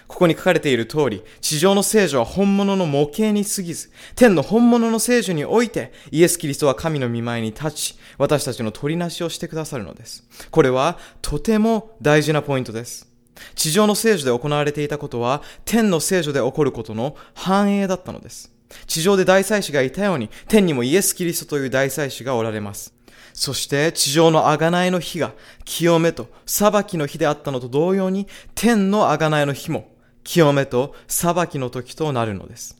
[0.09, 10.27] ここに書かれている通り、地上の聖女は本物の模型に過ぎず、天の本物の聖女において、イエス・キリストは神の見舞いに立ち、私たちの取りなしをしてくださるのです。
[10.51, 13.14] これはとても大事なポイントです。
[13.55, 18.53] 地上の聖女で行われていたことは、天の聖女で起こることの繁栄だったのです。
[18.87, 22.95] 地上で大祭司がいたように、天にもイエス・キリストという大祭司がおられます。
[23.33, 25.33] そして地上の贖いの日が
[25.65, 29.93] 清めと裁きの日であったのと同様に、天の贖いの日も
[30.23, 32.77] 清めと裁きの時となるのです。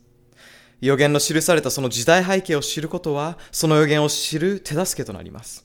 [0.81, 5.64] 予言の記されたその時代背景を知ることは、その予言を知る手助けとなります。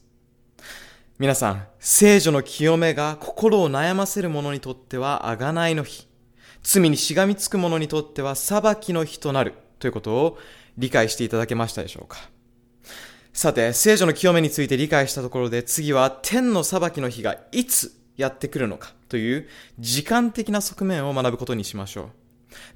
[1.19, 6.07] 皆さん、聖女の清めが心を悩ませる者にとっては贖いの日。
[6.63, 10.37] 罪にしがみつく者にとっては裁きの日となるということを
[10.77, 12.19] 理解していただけましたでしょうか
[13.33, 22.09] さて、聖女の清めについて理解したところで次は天の裁きの日がいつやってくるのかという時間的な側面を学ぶことにしましょう。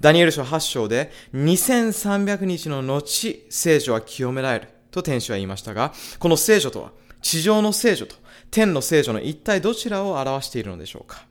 [0.01, 8.21] ダニエル書8章で2300日の後、聖女は清められると天使は言いましたが、この聖女とは地上の聖女と
[8.53, 11.25] 天の聖女の一体どちらを表しているのでしょうか？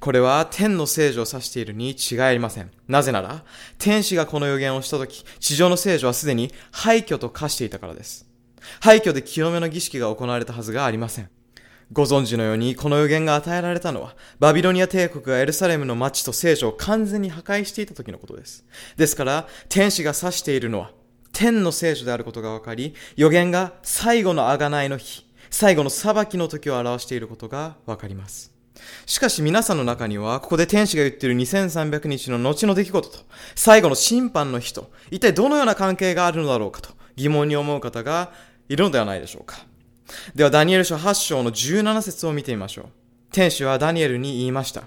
[0.00, 2.70] これは天の聖女を指しているに違いありません。
[2.88, 3.44] なぜなら、
[3.76, 8.26] 天使がこの予言をしたとき、地上の聖女はすでに廃墟と化していたからです。
[8.80, 11.28] 廃墟で清めの儀式が行われたはずがありません。
[11.92, 18.64] ご存知のように、この予言が与えられたのは、バビロニア帝国がエルサレムの町と聖女を完全に破壊していた時のことです。
[18.96, 20.90] ですから、天使が指しているのは、
[21.32, 28.56] 天の聖女であることがわかり、予言が最後の贖いの日、最後の裁きの時を表していることがわかります。
[29.06, 33.18] しかし皆さんの中には、ここで天使が言っている2300日の後の出来事と、
[33.54, 38.32] 最後の審判の日と、一体どのような関係があるのだろうかと疑問に思う方が
[38.68, 39.58] いるのではないでしょうか。
[40.34, 42.84] では、ダニエル書8章の17節を見てみましょう。
[43.32, 44.84] 天使はダニエルに言いました。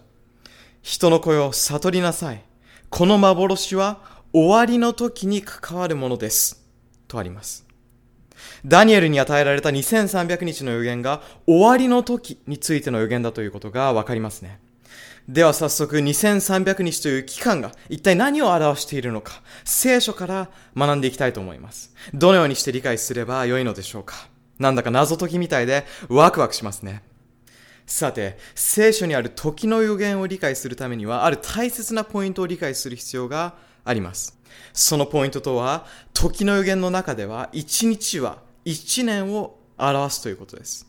[0.81, 2.43] 人の子よ、悟りなさい。
[2.89, 4.01] この幻は
[4.33, 6.63] 終わりの時に関わるものです。
[7.07, 7.68] とあります。
[8.65, 14.59] ダニエルに与えられた2300日の予言が終わりの時についての予言だということがわかりますね。
[15.27, 21.93] では早速2300日という期間が一体何を表しているのか聖書から学んでいきたいと思います。
[22.13, 27.03] どのようにして理解すればよいのでしょうかなんだか謎解きみたいでワクワクしますね。
[27.85, 34.37] さて、聖書にある時の予言を理解するためにはある大切なポイントを理解する必要があります。
[34.73, 38.37] そのポイントとは、時の予言の中では1日は
[38.69, 40.87] 1年を表すということです。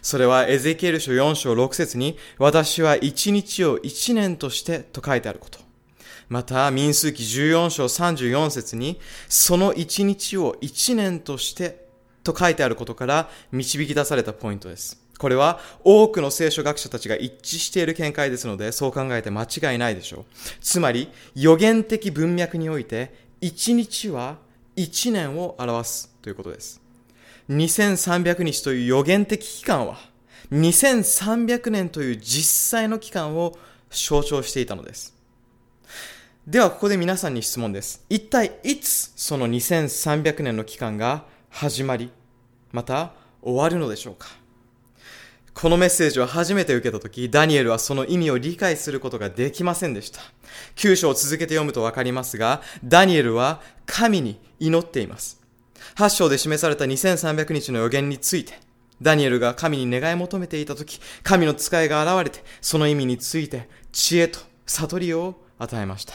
[0.00, 5.58] それはエゼキエル書4章6節に、私は1日を1年としてと書いてあること。
[6.28, 8.98] また、民数記14章34節に、
[9.28, 11.86] その1日を1年として
[12.24, 15.02] と書いてあることから導き出されたポイントです。
[15.18, 20.24] これは多くの聖書学者たちが一致している見解ですので、そう考えて間違いないでしょう。
[20.60, 24.38] つまり、予言的文脈において、1日は
[24.76, 26.81] 1年を表すということです。
[27.56, 29.98] 2300日という予言的期間は、
[30.50, 33.56] 2300年という実際の期間を
[33.90, 35.14] 象徴していたのです。
[36.46, 38.04] では、ここで皆さんに質問です。
[38.08, 42.10] 一体いつその2300年の期間が始まり、
[42.72, 43.12] また
[43.42, 44.28] 終わるのでしょうか？
[45.54, 50.20] このメッセージを初めて受けたとき、ダニエルはその意味を理解することができませんでした。
[50.76, 55.41] 9章を続けて読むとわかりますが、ダニエルは神に祈っています。
[55.96, 58.54] 8章で示された2300日の予言について、
[59.00, 66.14] ダニエルが神に願い求めていたとき、神の使いが現れて、その意味について知恵と悟りを与えました。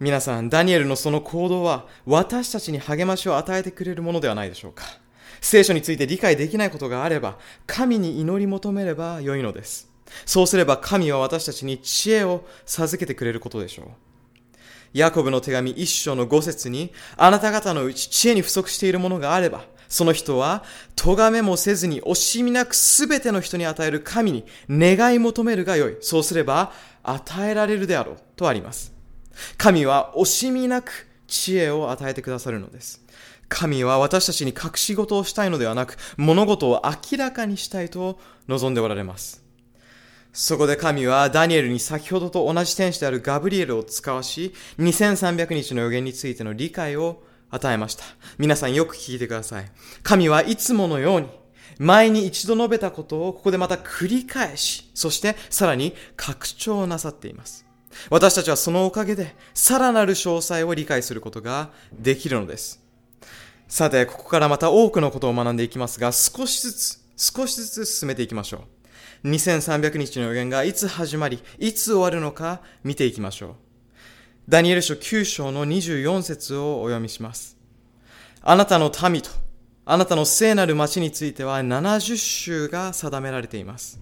[0.00, 4.84] 皆さん、ダニエルのその行動は私たちに励ましを与えてくれるものではないでしょうか。
[5.40, 9.88] 聖書について理解できないことがあれば、神に祈り求めればよいのです。
[10.26, 13.86] そうすれば神は私たちに知恵を授けてくれることでしょう。
[14.94, 20.62] ヤコブの手紙一章の五節に、あなた方のうち知恵に不足しているものがあれば、その人は、
[20.94, 25.96] 咎めもせずに惜しみなくすべての人に与える神に願い求めるがよい。
[26.00, 28.16] そうすれば、与えられるであろう。
[28.36, 28.92] とあります。
[29.58, 33.04] 神は惜しみなく知恵を与えてくださるのです。
[33.48, 39.43] 神は私たちに隠し事をしたいのではなく、物事を明らかにしたいと望んでおられます。
[40.36, 48.04] そこで神はダニエルに先ほどと同じ天使であるガブリエルを使わし、2300日の予言についての理解を与えました。
[48.36, 49.70] 皆さんよく聞いてください。
[50.02, 51.28] 神はいつものように、
[51.78, 57.64] 前に一度述べたことをここでまた繰り返し、そしてさらに拡張なさっています。
[58.10, 62.82] 私たちはそのおかげでさらなる詳細を理解することができるのです。
[63.68, 68.73] さて、ここからまた多くのことを学んでいきますが、少しずつ、少しずつ進めていきましょう。
[69.24, 73.54] 2300日の予言がいつ始まり、いつ終わるのか見ていきましょう。
[74.48, 77.56] ダニエル書9章の24節をお読みします。
[78.42, 79.30] あなたの民と、
[79.86, 83.98] あなたの聖なる町については70週が定められています。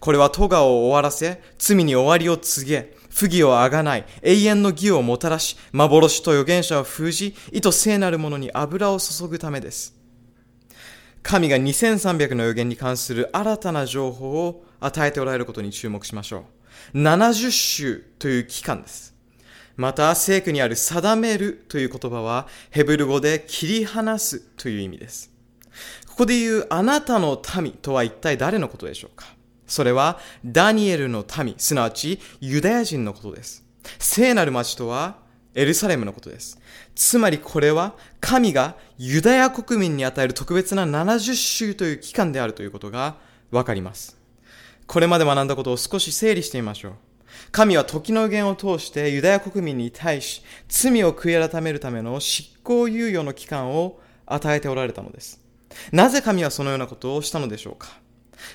[0.00, 10.03] これは戸川を終わらせ、罪に終わりを告げ、不義をあがない、永遠の義をもたらし、幻と預言者を封じ、意図聖なるものに油を注ぐためです。
[11.24, 16.44] 神が2300の予言に関する新たな情報を与えておられることに注目しましょ
[16.92, 16.98] う。
[16.98, 19.14] 70週という期間です。
[19.74, 25.32] また、聖句にある定めるという言葉は、ヘブル語で切り離すという意味です。
[26.08, 29.34] ここで言うあなたの民とは一体誰のことでしょうか？
[29.66, 33.64] それはダニエルの民、すなわちユダヤ人のことです。
[33.98, 35.16] 聖なる町とは
[35.54, 36.60] エルサレムのことです。
[36.94, 43.16] つまりこれは神がユダヤ国民に与える特別な70週という期間であるということが
[43.50, 44.16] わかります。
[44.86, 46.92] これまで学んだことを少し整理してみましょう。
[47.50, 55.40] 神は時の言を通してユダヤ国民に対し罪を悔い改めるための執行猶予の期間を与えておられたのです。
[55.90, 57.88] なぜ神はそのようなことをしたのでしょうか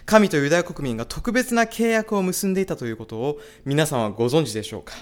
[0.05, 4.93] 神とユダヤ国民が特別な契約を結んでいたということを皆さんはご存知でしょうか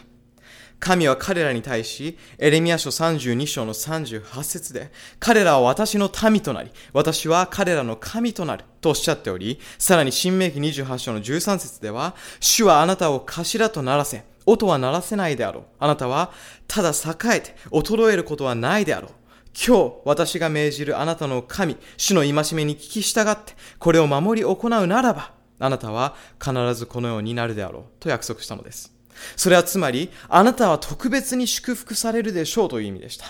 [0.79, 15.63] 神は彼らに対し、エレミア書32章の38節で、彼らは私の民となり、私は彼らの神となるとおっしゃっており、さらに新明記28章の13節では、主はあなたを頭とならせ、音は鳴らせないであろう。
[15.79, 16.31] あなたは
[16.67, 19.11] ただ栄えて衰えることはないであろう。
[19.53, 28.96] 今日私が命じるあなたの神、主の戒めに聞き従って、これを守り行うならば、あなたは必ずこのようになるであろうと約束したのです。
[29.35, 33.25] それはつまり、あなたは特別に祝福されるでしょうという意味でした。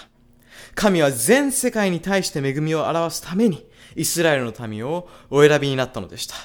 [0.75, 3.65] 神は全世界に対して恵みを表すために、
[3.95, 6.35] イスラエルの民をお選びになったのでした。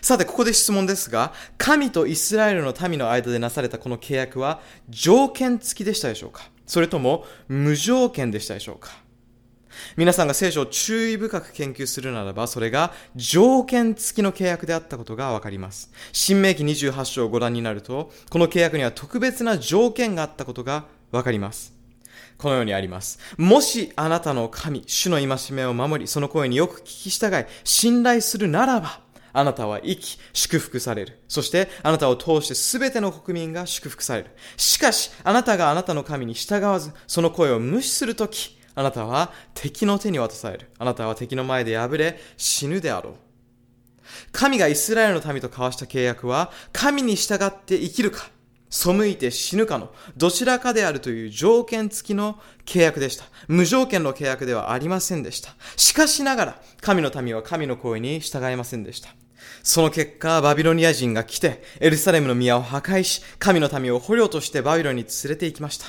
[0.00, 6.50] さて、ここで質問ですが、神とイスラエルの民の間でなされたこの契約は条件付きでしたでしょうか？
[6.66, 9.01] それとも無条件でしたでしょうか？
[9.96, 15.90] 皆さんが聖書を注意深く研究するならば、それが条件付きの契約であったことがわかります。
[16.12, 21.74] 新明記28章をご覧になると、この契約には特別な条件があったことがわかります。
[22.38, 23.18] このようにあります。
[23.36, 29.00] もしあなたの神、主の戒めを守り、その声によく聞き従い、信頼するならば、
[29.32, 31.20] あなたは生き、祝福される。
[31.28, 34.30] そして、あなたを通して全ての国民が祝福される。
[34.56, 40.70] しかし、あなたがあなたの神に従わず、その声を無視するとき、あなたは敵の手に渡される。
[40.78, 43.14] あなたは敵の前で敗れ、死ぬであろう。
[44.32, 48.30] 神がイスラエルの民と交わした契約は、神に従って生きるか、
[48.70, 53.24] 背いて死ぬかのどちらかであるという条件付きの契約でした。
[53.46, 55.54] 無条件の契約ではありませんでした。
[55.76, 59.10] しかしながら、神の民は神の声に従いませんでした。
[59.62, 65.86] その結果、バビロニア人が来て、エルサレムの宮を破壊し、神の民を捕虜としてバビロに連れて行きました。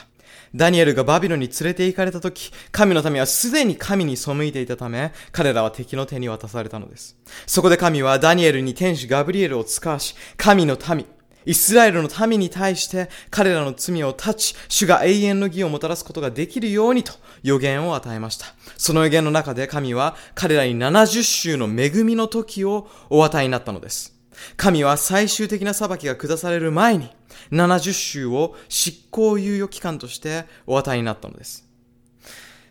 [0.55, 7.17] ダニエルがバビロに連れて行かれた時、神の民はすでに神に背いていたため、彼らは敵の手に渡されたのです。
[7.47, 11.07] そこで神はダニエルに天使ガブリエルを使わし、神の民、
[11.45, 18.45] イスラエルの民に対して彼らの罪を断ち、主が永遠の義をもたらすことができるようにと予言を与えました。
[18.77, 24.12] その予言の中で神は彼らに70週の恵みの時をお与えになったのです。
[24.57, 27.09] 神は最終的な裁きが下される前に
[27.51, 31.67] 70週を執行猶予期間としてお与えになったのです。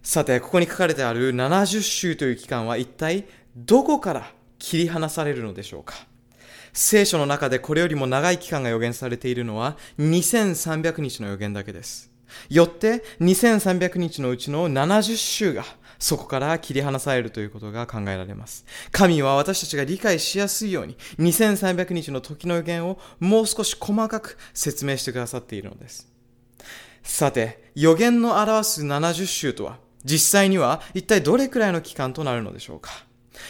[0.03, 5.95] さて、ここに書かれてある70週という期間は一体どこから切り離されるのでしょうか
[6.73, 12.11] 聖書の中でこれよりも長い期間が予言されているのは2300日の予言だけです。
[12.49, 15.65] よって2300日のうちの70週が
[16.03, 18.67] そこから切り離されるということが考えられます。
[18.91, 26.11] 神は私たちが理解しやすいように2300日の時の予言をもう少し細かく説明してくださっているのです。
[27.05, 32.91] さて、予言の表す70週とは実際には一体どれくらいの期間となるのでしょうか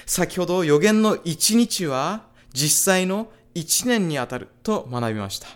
[0.04, 5.48] 先ほど予言の1日は実際の1年にあたると学びました。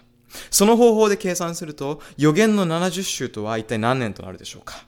[0.51, 4.87] その方法で計算すると、予言の70週とは一体何年となるでしょうか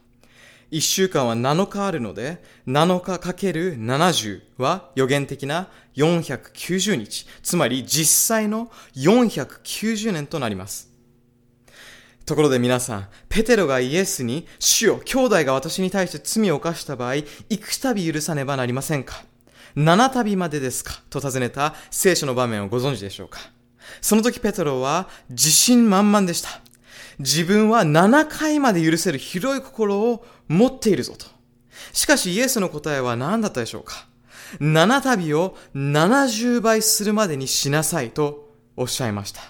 [0.71, 10.91] ?1 週間は7日あるので、7日かける70は予言的な490日、つまり実際の490年となります。
[12.27, 17.27] ところで皆さん、ペテロがイエスに、主よ、兄弟が私に対して罪を犯した場合、幾
[17.81, 19.25] 度許さねばなりませんか？
[19.75, 21.03] 七旅までですか？
[21.09, 23.39] と尋ねた聖書の場面をご存知でしょうか？
[24.03, 26.61] その時ペトロは自信満々でした。
[27.19, 31.27] 自分は7回まで許せる広い心を持っているぞと。
[31.93, 34.07] しかしイエスの答えは何だったでしょうか
[34.61, 39.41] 七旅を70倍するまでにしなさいとおっしゃいました。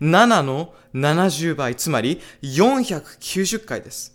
[0.00, 4.14] 7の70倍、つまり490回です。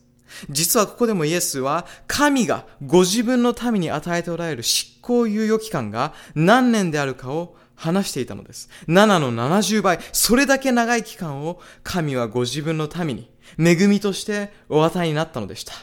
[0.49, 8.69] 実はここでもイエスは神がご自分の民に与えておられる執行猶予期間が何年であるかを話していたのです。
[8.87, 15.73] 7の70倍、それだけ長い期間を神はご自分の民に恵みとしてお与えになったのでした。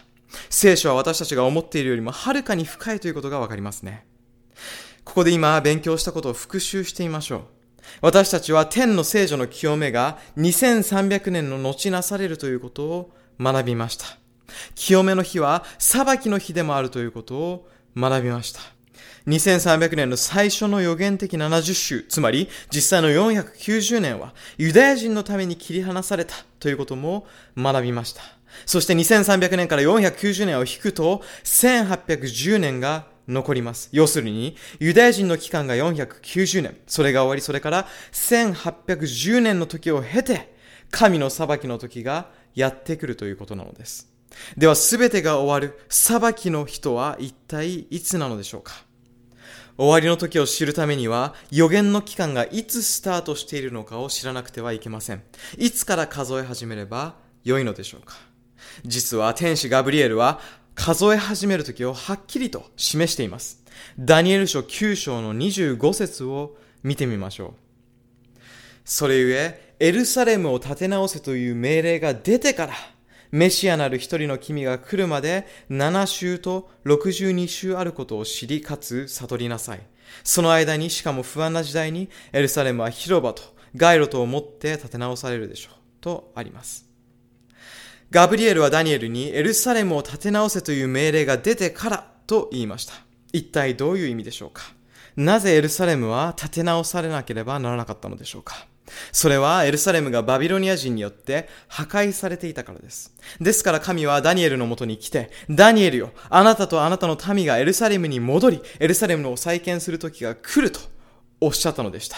[0.51, 4.07] 聖書は私たちが思っているよりもはるかに深いということがわかりますね。
[5.05, 7.41] ここで今勉強したことを復習してみましょう。
[8.03, 14.05] 私たちは天の聖女の清めが2300年の後なされるということを学びました。
[14.75, 18.61] 清めの日は裁きの日でもあるということを学びました。
[19.27, 28.23] 2300年の最初の予言的70週、つまり実際の490年はユダヤ人のために切り離されたということも学びました。
[28.65, 33.89] そして2300年から490年を引くと1810年が残ります。
[33.91, 36.77] 要するに、ユダヤ人の期間が490年。
[36.87, 40.55] それが終わり、それから1810年の時を経て、
[40.93, 44.09] 神の裁きの時がやってくるということなのです。
[44.57, 48.86] では全てが終わる裁きの人は一体いつなのでしょうか？
[49.79, 55.23] 終わりの時を知るためには予言の期間がいつスタートしているのかを知らなくてはいけません。
[55.59, 58.17] いつから数え始めれば良いのでしょうか
[58.85, 60.41] 実は天使ガブリエルは
[60.75, 63.63] 数え始める時をはっきりと示しています。
[63.99, 68.41] ダニエル書9章の25節を見てみましょう。
[68.85, 72.75] それゆえ、エルサレムを立て直せという命令が出てから
[73.37, 79.81] メシアなる一人の君が来るまで7週と62週あることを知りかつ悟りなさい。
[80.25, 83.43] その間にしかも不安な時代にエルサレムは広場と
[83.75, 85.75] 街路とを持って建て直されるでしょう。
[86.01, 86.87] とあります。
[88.11, 92.95] ガブリエルはダニエルにエルサレムを建て直せという命令が出てからと言いました。
[93.35, 94.63] 一体どういう意味でしょうか
[95.15, 98.67] なぜエルサレムは建て直されなければならなかったのでしょうか
[99.13, 103.15] それはエルサレムがバビロニア人によって破壊されていたからです。
[103.41, 110.81] ですから神はダニエルのもとに来て、ダニエルよ、あなたとあなたの民がエルサレムに戻り、エルサレムを再建する時が来ると
[111.41, 112.17] おっしゃったのでした。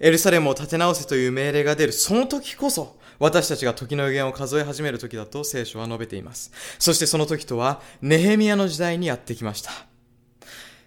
[0.00, 6.50] エルサレムを建て直せという命令が出るその時こそ、私たちが時の予言を数え始める時だと聖書は述べています。
[6.78, 9.70] そしてその時とは、ネヘミヤの時代にやってきました。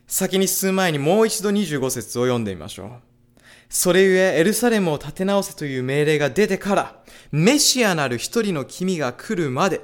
[0.07, 3.14] 先に進む前にもう一度25節を読んでみましょう。
[3.69, 9.81] それゆえエルサレムを建て直せという命令が出てから、メシアなる一人の君が来るまで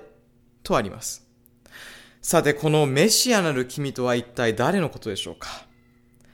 [0.63, 1.27] とあります。
[2.21, 5.65] さて、このメシアなる君とは一体誰のことでしょうか？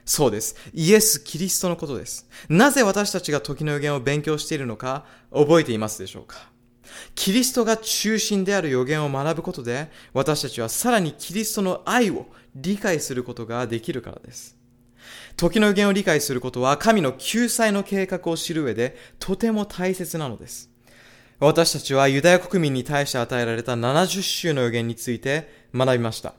[0.05, 0.55] そうです。
[0.73, 2.29] イエス・キリストのことです。
[2.49, 6.49] なぜ私たちが時の予言を勉強しているのか覚えていますでしょうか？
[7.15, 12.25] キリストが中心である予言を学ぶことで、私たちはさらにキリストの愛を
[12.55, 14.56] 理解することができるからです。
[15.38, 20.71] 時の予言を理解することは神の救済の計画を知る上でとても大切なのです。
[21.39, 26.33] 私たちはユダヤ国民に対して与えられた70週の予言について学びました。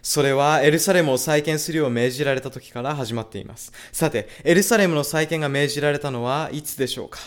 [0.00, 3.70] それはエルサレムを再建するよう命じられた時から始まっています。
[3.92, 7.18] さて、エルサレムの再建が命じられたのはいつでしょうか？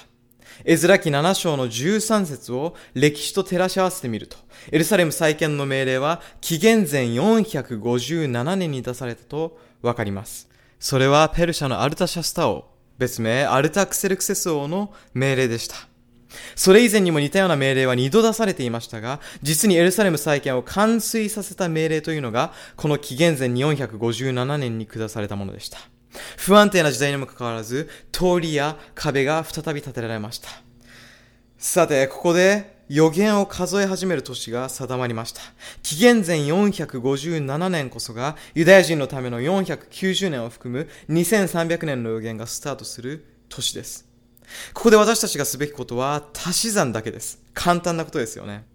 [0.65, 4.37] エズラ記7章の13節を歴史と照らし合わせてみると、
[4.71, 10.49] エルサレム再建の命令は紀元前457年に出されたとわかります。
[10.81, 12.65] それはペルシャのアルタシャスタ王、
[12.97, 15.75] 別名アルタクセルクセス王の命令でした。
[16.55, 25.77] それ以前にも似たような命令は2度出されていましたが、実にエルサレム再建を完遂させた命令というのが、この紀元前457年に下されたものでした。
[26.37, 30.49] 不安定な時代にもかかわらず、通りや壁が再び建てられました。
[31.59, 35.41] さて、ここで予言を数え始める年が定まりました。
[35.81, 44.09] 紀元前457年こそがユダヤ人のための490年を含む2300年の予言がスタートする年です。
[44.73, 47.39] ここで私たちがすべきことは足し算だけです。
[47.53, 48.65] 簡単なことですよね。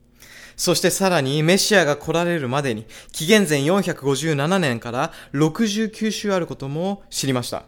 [0.57, 7.65] そしてさらにメシアが来られるまでに紀元前457年から69週あることも知りました。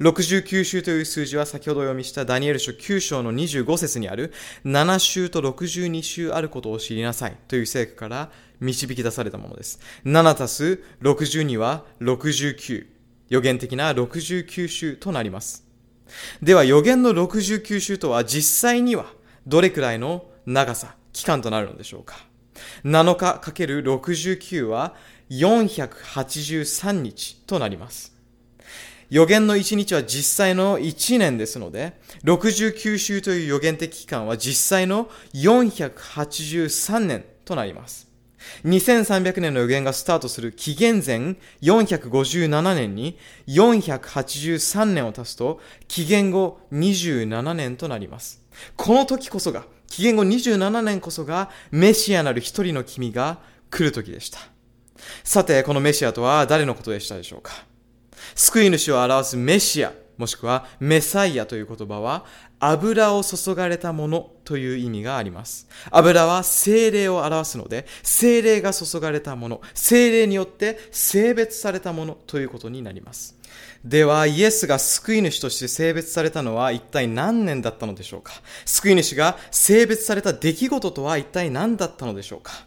[0.00, 4.32] 69週という数字は先ほど読みしたダニエル書9章の25節にある
[4.64, 8.30] 7週と62週あることを知りなさいという聖句から
[8.60, 9.80] 導き出されたものです。
[10.04, 12.86] 7たす62は69。
[13.28, 15.64] 予言的な69週となります。
[16.42, 19.06] では予言の69週とは実際には
[19.46, 22.16] どれくらいの長さ、期間となるのでしょうか
[22.84, 24.94] ?7 日 ×69 は
[25.30, 28.15] 483日となります。
[29.10, 38.06] 予言の1日は実際の1年ですので、69週という予言的期間は実際の483年となります。
[38.64, 48.42] 2300年の予言がスタートする紀元前457年に483年を足すと紀元後27年となります。
[48.76, 53.38] この時こそが、紀元後27年こそがメシアなる一人の君が
[53.70, 54.38] 来る時でした。
[55.24, 57.52] さて、このメシアとは誰のことでしたでしょうか？
[58.34, 62.24] 救い主を表すメシア、もしくはメサイアという言葉は
[62.58, 65.68] 油を注がれたものという意味があります。
[65.90, 73.36] 油は精霊を表すので、精霊が注がれたもの、精霊によって性別されたものということになります。
[73.84, 78.32] では、イエスが救い主として性別されたのは一体何年だったのでしょうか？
[78.64, 82.64] 救い主が性別された出来事とは一体何だったのでしょうか？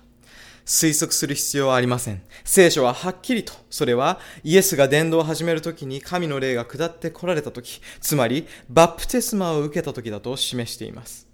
[0.69, 2.21] 推測する必要はありません。
[2.45, 11.27] 聖書ははっきりと、それはイエスが伝道を始めるときに神の霊が下って来られたとき、つまりバプテスマを受けたときだと示しています。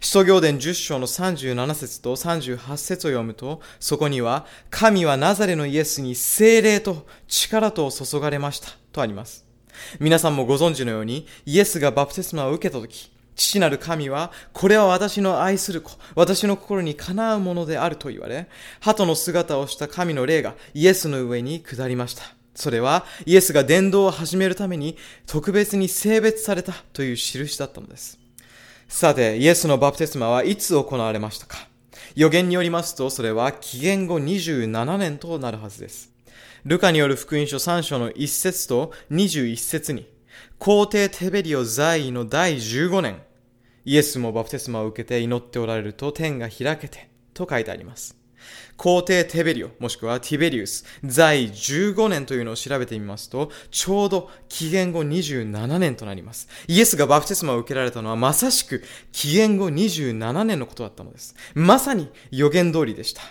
[0.00, 9.44] 使徒行伝10章の37節と38節を読むと、そこには、神はナザレのイエスに精霊と力と注がれましたとあります。
[9.98, 18.48] 皆さんもご存知のように、イエスがバプテスマを受けたとき、父なる神は、これは私の愛する子、私の心にかなうものであると言われ、
[18.80, 22.24] 鳩の姿をした神の霊がイエスの上に下りました。
[22.54, 28.18] それはイエスが伝道を始めるために特別に性別されたという印だったのです。
[28.88, 31.68] さて、イエスのバプテスマはいつ行われましたか
[32.16, 36.10] 予言によりますと、それは紀元後27年となるはずです。
[36.64, 40.08] ルカによる福音書3章の1節と21節に、
[40.58, 43.22] 皇帝テベリオ在位の第15年、
[43.88, 48.18] イエスもバプテスマを受けて祈っておられると天が開けてと書いてあります。
[48.76, 56.48] 皇帝テベリオ、もしくはティベリウス、在15年というのを調べてみますと、ちょうど紀元後27年となります。
[56.66, 61.34] イエスがバプテスマを受けられたのはまさしく紀元後27年のことだったのです。
[61.54, 63.22] まさに予言通りでした。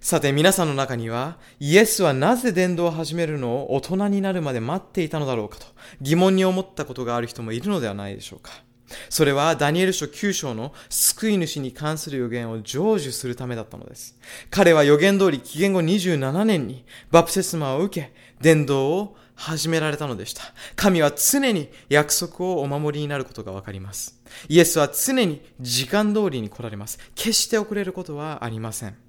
[0.00, 5.66] さて皆さんの中には、イエスはなぜ伝道を始めるのを大人になるまで待っていたのだろうかと
[6.00, 8.67] 疑問に思ったことがある人もいるのではないでしょうか。
[9.08, 14.16] それはダニエル書9章の救い主に関する予言を成就するためだったのです。
[14.50, 20.42] 彼は予言通り紀元後27年にバプテスマを受け、伝道を始められたのでした。
[20.74, 24.20] 神は常に約束をお守りになることがわかります。
[24.48, 26.98] イエスは常に時間通りに来られます。
[27.14, 29.07] 決して遅れることはありません。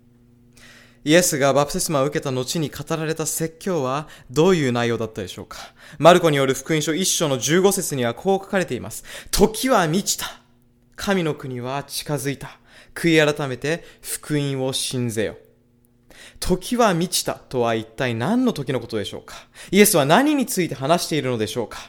[1.06, 5.58] イエスがバプテスマを受けた後に語られた説教はどういう内容だったでしょうか？
[5.98, 9.04] マルコによる福音書1章の15節にはこう書かれています。
[9.32, 10.26] 時は満ちた。
[10.96, 12.60] 神の国は近づいた。
[12.94, 15.38] 悔い改めて福音を信ぜよ。
[16.42, 19.36] 時は満ちたとは一体何の時のことでしょうか？
[19.72, 21.80] イエスは何について話しているのでしょうか？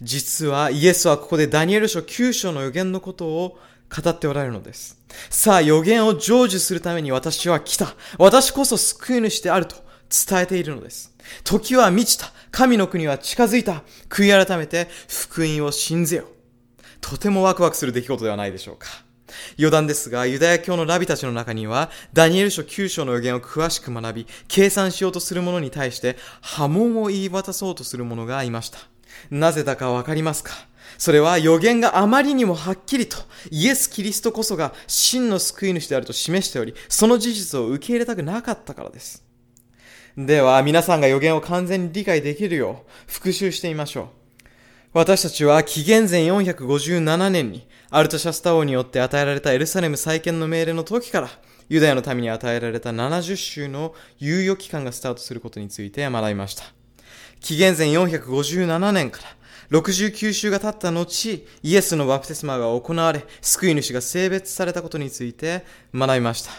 [0.00, 3.58] 実はイエスはここでダニエル書9章の予言のことを
[4.02, 4.98] 語っておられるのです。
[5.30, 7.94] さあ、予言を成就するために私は来た。
[8.18, 9.76] 私こそ救い主であると
[10.28, 11.14] 伝えているのです。
[11.44, 12.32] 時は満ちた。
[12.50, 13.82] 神の国は近づいた。
[14.08, 16.28] 悔い改めて福音を信ぜよ。
[17.00, 18.88] とてもワクワクする出来事ではないでしょうか。
[19.58, 28.78] 余談ですが、ユダヤ教のラビたちの中には、ダニエル書9章の予言を詳しく学び、計算しようとする者に対して波紋を言い渡そうとする者がいました。
[29.30, 30.52] なぜだかわかりますか？
[31.04, 33.18] それは予言があまりにもはっきりと
[33.50, 39.22] イエス・キリストこそが真の救い主であると示しており、その事実を受け入れたくなかったからです。
[40.16, 44.06] では、皆さんが予言を完全に理解できるよう復習してみましょう。
[44.94, 51.28] 私たちは紀元前457年にアルタシャスタ王によって与えられたエルサレム再建の命令の時から
[51.68, 56.64] ユダヤの民に与えられた70週の猶予期間がスタートすることについて学びました。
[57.40, 59.43] 紀元前457年から
[59.80, 66.52] 69週が経った後、イエスのバプテスマが行われ、救い主が性別されたことについて学びました。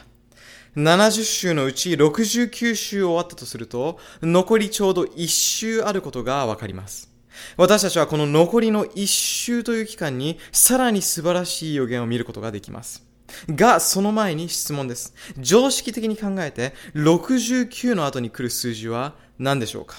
[0.76, 7.10] 70週のうち69週終わったとすると、残りちょうど1週あることがわかります。
[7.56, 13.06] 私たちはこの残りの1週という期間にさらに素晴らしい予言を見ることができます。
[13.48, 15.14] が、その前に質問です。
[15.40, 19.96] 常識的に考えて、69の後に来る数字は何でしょうか？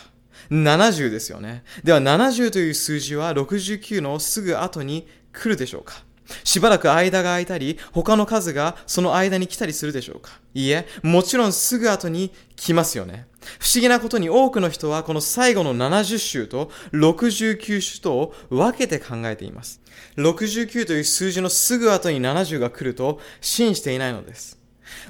[0.51, 1.65] 70ですよね。
[1.85, 6.05] では70という数字は69のすぐ後に来るでしょうか
[6.45, 13.27] しばらく間が空いたり、他の数がその間に来たりするでしょうかいいえ、もちろんすぐ後に来ますよね。
[13.61, 19.81] 不思議なことに多くの人はこの最後の70週と69週とを分けて考えています。
[20.17, 24.56] 69という数字のすぐ後に70が来ると信じていないのです。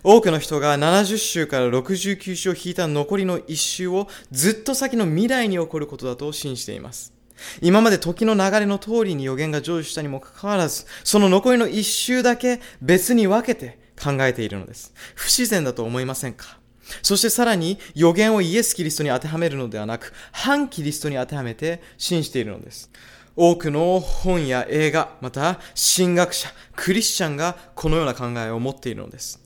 [0.02, 7.12] 多くの人が70週から69週を引いた残りの1週をずっと先の未来に起こることだと信じています。
[7.60, 14.94] 今まで時の流れの通りに予言が成就したにもかかわらず、その残りの1週だけ別に分けて考えているのです。
[15.14, 16.58] 不自然だと思いませんか？
[17.02, 22.90] そしてさらに予言をイエス・キリストに当てはめるのではなく、反キリストに当てはめて信じているのです。
[23.36, 25.60] 多くの本や映画、また
[25.96, 29.42] 神学者、クリスチャンがこのような考えを持っているのです。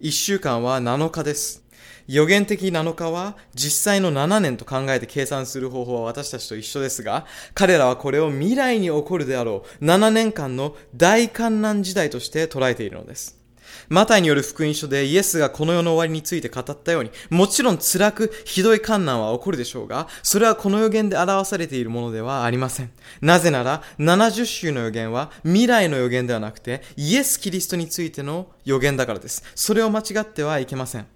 [0.00, 1.62] 1週間は7日です。
[2.06, 13.41] 予言的7日は実際の7年と考えて計算する方法は私たちと一緒ですが、彼らはこれを未来に起こるであろう7年間の大観難時代として捉えているのです。
[13.88, 22.90] マタイによる福音書でイエスがこの世の終わりについて語ったように、もちろん辛くひどい観難は起こるでしょうが、それはこの予言で表されているものではありません。
[23.20, 29.42] なぜなら、70週の予言は未来の予言ではなくて、イエス・キリストについての予言だからです。
[29.54, 31.06] それを間違ってはいけません。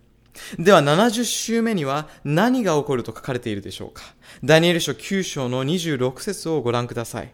[0.59, 4.03] では70週目には何が起こると書かれているでしょうか
[4.45, 7.33] ダニエル書9章の26節をご覧ください。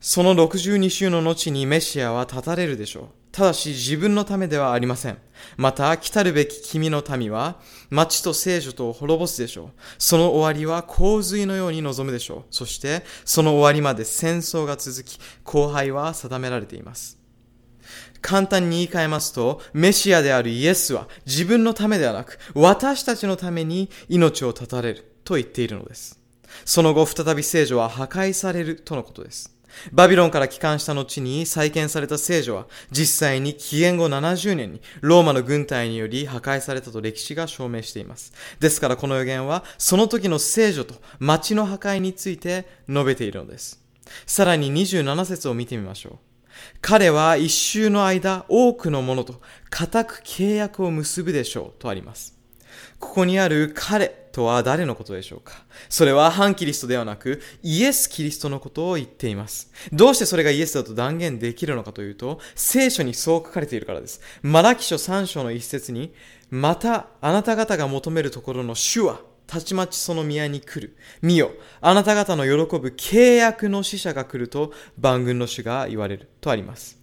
[0.00, 3.06] その62週の後にメシアは立たれるでしょう。
[3.36, 5.18] ただし自分のためではありません。
[5.58, 7.60] また、来たるべき君の民は、
[7.90, 9.70] 町と聖女とを滅ぼすでしょう。
[9.98, 12.42] その終わりは洪水のように望むでしょう。
[12.50, 17.18] そして、その終わりまで戦争が続き、後輩は定められています。
[18.22, 26.18] 簡単に言い換えますと、メシアであるイエスは自分のためではなく、私たちのために命を絶たれると言っているのです。
[26.64, 29.54] その後、再び聖女は破壊されるとのことです。
[29.92, 38.32] バビロンから帰還した後に再建された聖女は実際に紀元後70年にローマの軍隊により破壊されたと歴史が証明しています。
[38.60, 43.82] ですからこの予言はその時の聖女と町の破壊について述べているのです。
[44.26, 46.18] さらに27節を見てみましょう。
[46.80, 52.35] 彼は一周の間多くの者と固く契約を結ぶでしょうとあります。
[53.06, 55.64] ここにある彼とは誰のことでしょうか？
[55.88, 59.72] それは反キリストではなくイエス・キリストのことを言っています。
[59.92, 64.20] どうしてそれがイエスだと断言できるのかというと、聖書にそう書かれているからです。
[64.42, 66.12] マラキ書3章の一節に、
[66.50, 70.96] またあなた方が求めるところの主はたちまちその宮に来る。
[71.22, 76.95] 見よ、あなた方の喜ぶ契約の使者が来ると万軍の主が言われるとあります。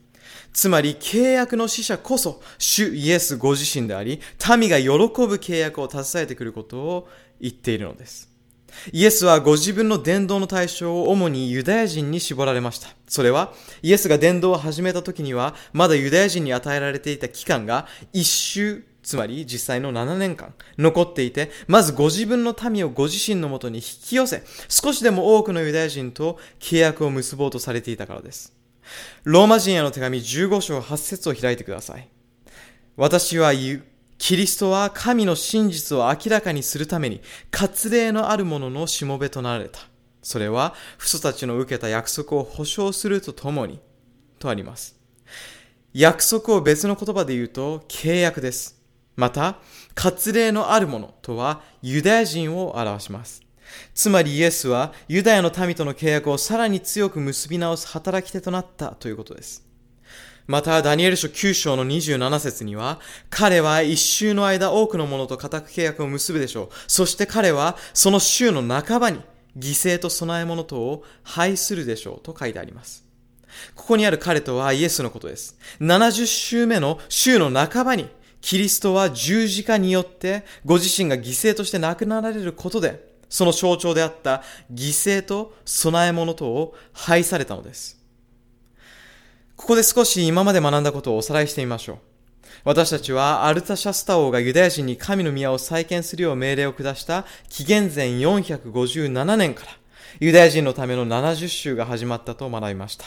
[0.53, 4.21] つまり契約の使者こそ主イエスご自身であり、
[4.57, 7.09] 民が喜ぶ契約を携えてくることを
[7.41, 8.29] 言っているのです。
[8.91, 12.89] イエスはご自分の伝道の対象を主にユダヤ人に絞られました。
[13.07, 28.62] それは、イエスが伝道を始めた時には、まだユダヤ人に与えられていた期間が一周つまり実際の7年間残っていて、まずご自分の民をご自身のもとに引き寄せ、少しでも多くのユダヤ人と契約を結ぼうとされていたからです。
[29.23, 32.07] ローマ人への手紙15章8節を開いてください。
[32.95, 33.83] 私は言う。
[34.19, 37.21] キリストは神の真実を明らかにするために
[37.51, 39.79] 割礼のあるものしもべとなられた。
[40.21, 43.81] それは父祖たちの受けた約束を保証するとともに
[44.39, 44.95] とあります。
[45.93, 48.81] 約束を別の言葉で言うと契約です。
[49.15, 49.57] また、
[49.93, 53.42] 割礼のあるものとはユダヤ人を表します。
[53.93, 59.63] つまりイエスはユダヤの民との契約をさらに強く結び直す働き手となったということです。
[60.45, 62.99] また、ダニエル書9章の27節には、
[63.29, 66.69] 彼は一周の間多くの者と固く契約を結ぶでしょう。
[66.87, 69.21] そして彼はその週の半ばに
[69.57, 73.05] 犠牲と供え物とを廃するでしょうと書いてあります。
[73.75, 75.57] ここにある彼とはイエスのことです。
[75.79, 78.09] 70週目の週の半ばに
[78.41, 87.99] キリストは十字架によってご自身が犠牲として亡くなられることで、その象徴であった犠牲と供え物とを廃されたのです。
[89.55, 91.97] ここで少し今まで学んだことをおさらいしてみましょう。
[92.63, 99.71] 私たちはアルタシャスタ王がユダヤ人に神の宮を再建するよう命令を下した紀元前457年から
[100.19, 103.05] ユダヤ人のための70週が始まったと学びました。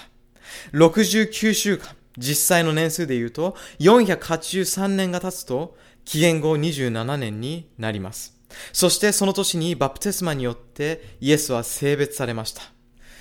[0.72, 8.36] 69週間、実際の年数で言うと、483年が経つと、紀元後27年になります。
[8.72, 12.62] そしてその年にバプテスマによってイエスは性別されました。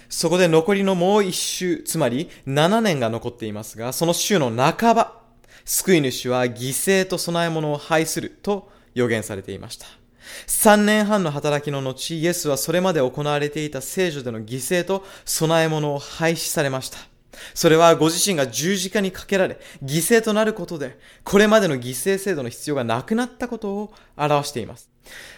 [0.10, 5.22] そこで残りのもう一周、つまり7年が残っていますが、その週の半ば、
[5.66, 9.88] 救い主は犠牲と供え物を廃すると予言されていました。
[10.48, 16.98] 3年半の働きの後、イエスはそれまで行われていた聖女での犠牲と供え物を廃止されました。
[17.54, 24.95] それはご自身が十字架にかけられ、犠牲となることで、これまでの犠牲制度の必要がなくなったことを表しています。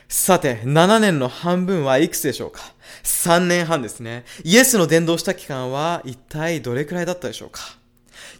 [0.09, 2.61] さて、7年の半分はいくつでしょうか
[3.03, 4.23] ?3 年半ですね。
[4.43, 7.61] イエスの伝道した期間は一体どれくらいだったでしょうか？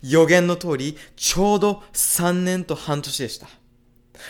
[0.02, 3.48] 予言の通り、ちょうど3年と半年でした。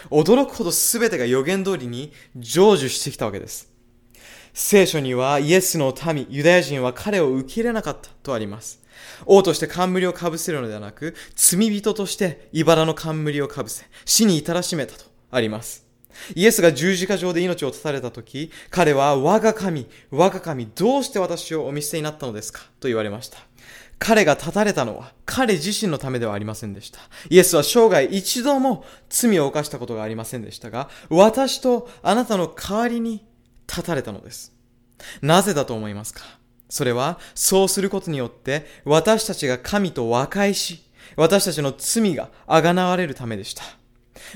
[0.10, 3.72] 驚くほど全てが予言通りに成就してきたわけです。
[4.54, 8.82] 聖書にはイエスの民、ユダヤ人は彼を受け入れなかったとあります。
[9.26, 15.87] 王として冠をかぶせるのではなく、罪人として茨の冠をかぶせ、死に至らしめたとあります。
[16.36, 22.62] イエスが十字架上で命を絶たれた時、彼は我が神、我が神、どうして私をお見捨てになったのですか？
[22.80, 23.38] と言われました。
[24.00, 27.00] 彼が立たれたのは彼自身のためではありませんでした。
[27.30, 33.26] イエスは生涯一度も罪を犯したことがありませんでしたが、私とあなたの代わりに
[33.68, 34.54] 立たれたのです。
[35.22, 36.22] なぜだと思いますか？
[36.70, 40.84] それは、そうすることによって、私たちが神と和解し、
[41.16, 43.64] 私たちの罪があがなわれるためでした。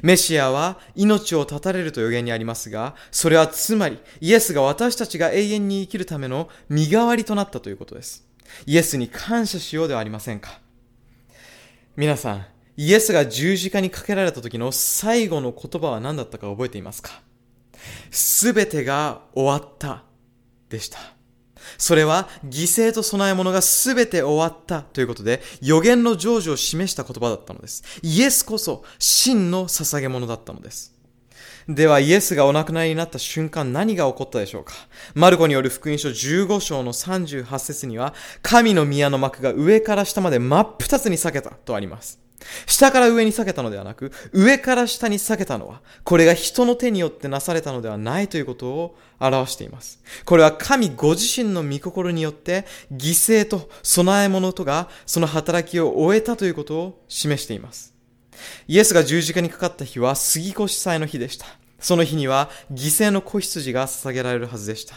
[0.02, 8.28] メシアは命を絶たれると予言にありますが、それはつまり、イエスが私たちが永遠に生きるための身代わりとなったということです。
[8.66, 10.60] イエスに感謝しようではありませんか？
[11.96, 12.46] 皆さん、
[12.78, 17.22] イエスが十字架にかけられた時の最後の言葉は何だったか覚えていますか？
[18.12, 20.04] すべてが終わった
[20.70, 21.00] でした。
[21.78, 27.84] それは犠牲と供え物が全て終わったということで予言の成就を示した言葉だったのです。
[28.02, 31.02] イエスこそ真の捧げ物だったのです。
[31.68, 34.74] ではイエスがお亡くなりになった瞬間何が起こったでしょうか
[35.14, 42.21] マルコによる福音書15章の38節には神の宮の幕が上から下まで真っ二つに裂けたとあります。
[42.66, 50.02] 下から上に裂けたのではなく、上から下に裂けたのは、これが人の手によってなされたのではないということを表しています。
[50.26, 57.94] これは神ご自身の御心によって、犠牲と備え物とがその働きを終えたということを示しています。
[58.68, 61.46] イエスが十字架にかかった日は杉越祭の日でした。
[61.80, 64.96] その日には犠牲の子羊が捧げられるはずでした。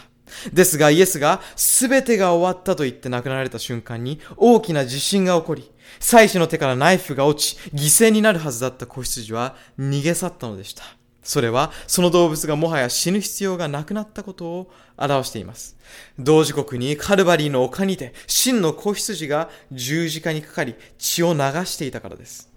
[0.53, 5.71] ですがイエスが全てが終わったと言って亡くなられた瞬間に大きな地震が起こり、
[6.05, 10.83] 妻子の手からナイフが落ち、犠牲になるはずだった子羊は逃げ去ったのでした。
[11.23, 15.75] それは、その動物がもはや死ぬ必要がなくなったことを表しています。
[16.19, 22.53] 同時刻にカルバリーの丘にて、真の子羊が十字架にかかり、血を流していたからです。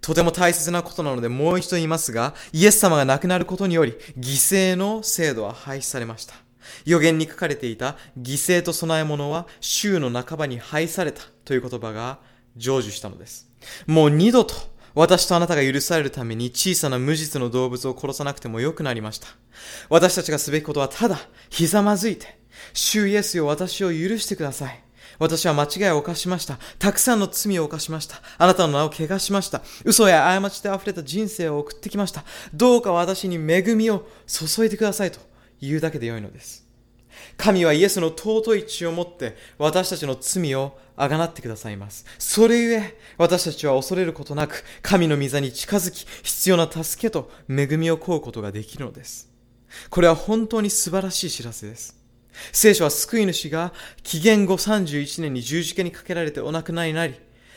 [0.00, 6.34] とても大切なことなのでもう一度言いますが、イエス様が亡くなることにより、犠牲の制度は廃止されました。
[6.84, 12.18] 予言に書かれていた犠牲と供え物は週の半ばに廃されたという言葉が
[12.56, 13.48] 成就したのです。
[13.86, 14.54] もう二度と
[14.94, 19.28] 私とあなたが許されるために小さな無実の動物を殺さなくてもよくなりました。
[19.88, 22.38] 私たちがすべきことはただひざまずいて、
[22.72, 24.82] 主イエスよ私を許してください。
[25.18, 26.58] 私は間違いを犯しました。
[26.78, 28.22] たくさんの罪を犯しました。
[28.38, 29.62] あなたの名を汚しました。
[29.84, 32.24] 嘘や過ちで溢れた人生を送ってきました。
[32.54, 35.20] どうか私に恵みを注いでくださいと
[35.60, 36.69] 言うだけでよいのです。
[37.40, 42.04] 神はイエスの尊い血をもって私たちの罪をあがなってくださいます。
[42.18, 49.30] それゆえ、私たちは恐れることなく、神の御座に近づき、必要な助けと恵みを請うことができるのです。
[49.88, 51.96] これは本当に素晴らしい知らせです。
[52.52, 53.72] 聖書は救い主が
[54.02, 57.14] 紀元後31年に十字架にかけられてお亡くなりになり、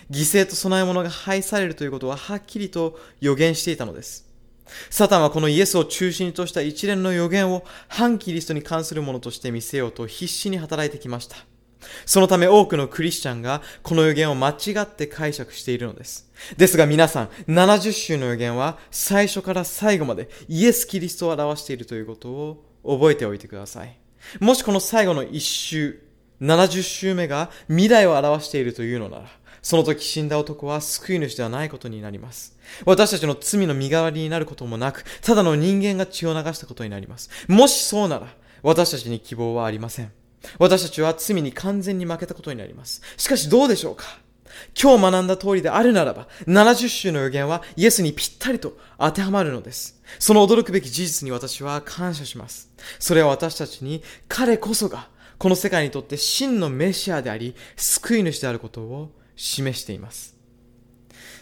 [0.09, 4.32] 犠牲と供え物が廃されるということははっきりと予言していたのです。
[4.89, 11.37] サタンはこのイエスを中心とした一連の予言を反キリストに関するものとして見せようと必死に働いてきました。
[12.05, 16.29] そのため多くのクリスチャンがこの予言を間違って解釈しているのです。
[16.57, 23.97] ですが皆さん、70週の予言は最初から最後までイエス・キリストを表しているということを覚えておいてください。
[24.39, 26.01] もしこの最後の一周、
[26.41, 29.25] 70週目が未来を表しているというのなら、
[29.63, 32.55] その時死んだ男は救い主ではないことになります。
[32.85, 37.29] 私たちの罪の身代わりになることもなく、ただの人間が血を流したことになります。
[37.47, 38.27] もしそうなら、
[38.61, 40.11] 私たちに希望はありません。
[40.59, 43.01] 私たちは罪に完全に負けたことになります。
[43.17, 44.03] しかしどうでしょうか？
[44.79, 49.99] 今日学んだ通りであるならば、70週の予言はイエスにぴったりと当てはまるのです。
[50.19, 52.69] その驚くべき事実に私は感謝します。
[52.99, 55.07] それは私たちに彼こそが
[55.39, 60.33] この世界にとって真のメシアであり、救い主であることを示しています。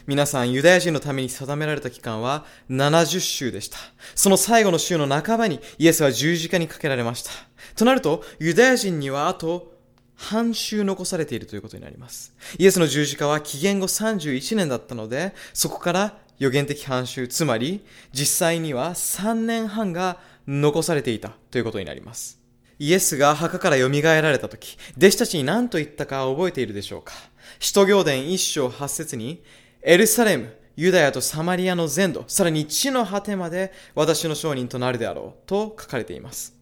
[0.06, 3.78] 皆さん、ユダヤ人のために定められた期間は70週でした。
[4.14, 7.30] その最後の週の半ばにイエスは十字架にかけられました。
[7.76, 9.72] となると、ユダヤ人にはあと
[10.16, 12.34] 半週残されているということになります。
[12.58, 20.18] イエスの十字架は紀元後31年だったので、そこから予言的半週、つまり実際には3年半が
[20.48, 22.40] 残されていたということになります。
[22.78, 27.12] イエスが墓から蘇られた時、弟子たちに何と言ったか覚えているでしょうか？
[27.58, 29.42] 使徒行伝一章八節に、
[29.82, 36.56] エルサレム、ユダヤとサマリアの全土、さらに地の果てまで私の証人となるであろうと書かれています。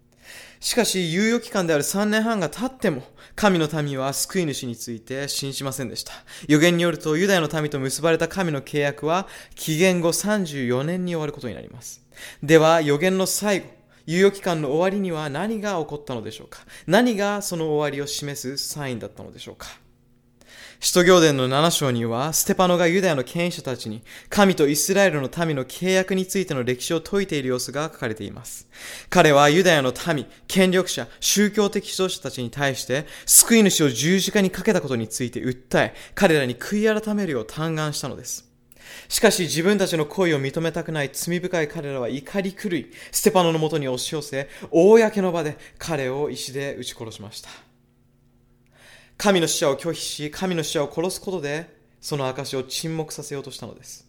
[0.61, 3.03] しかし、猶予期間である3年半が経っても、
[3.35, 6.13] 神の民は救い主について信じませんでした。
[6.49, 12.03] 予言によると、ユダヤの民と結ばれた神の契約は、紀元後34年に終わることになります。
[12.43, 13.67] では、予言の最後、
[14.07, 19.69] 猶予期間の終わりには何が起こったのでしょうか何がその終わりを示すサインだったのでしょうか
[20.83, 28.67] 使徒行伝の7章には、ステパノがユダヤの権威者たちに、神とイスラエルの民の契約についての歴史を説いている様子が書かれています。
[29.11, 38.49] 彼はユダヤの民、権力者、宗教的指導者たちに対して、救い主を十字架にかけたことについて訴え、彼らに悔い改めるよう嘆願したのです。
[39.11, 47.70] しかし自分たちの恋を認めたくない罪深い彼らは怒り狂い、ステパノのもとに押し寄せ、公の場で彼を石で撃ち殺しました。
[49.21, 51.69] 神の使者を拒否し、神の使者を殺すことで、
[52.01, 54.09] その証を沈黙させようとしたのです。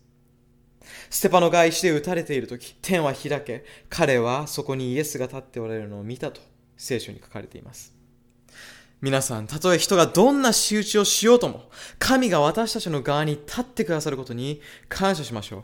[1.09, 6.39] ステパノが石で撃たれている時、天は開け、彼はそこにイエスが立っておられるのを見たと
[6.77, 7.93] 聖書に書かれています。
[9.01, 15.63] 皆さん、たとえ人がどんな仕打ちをしようとも、神が私たちの側に立ってくださることに感謝しましょう。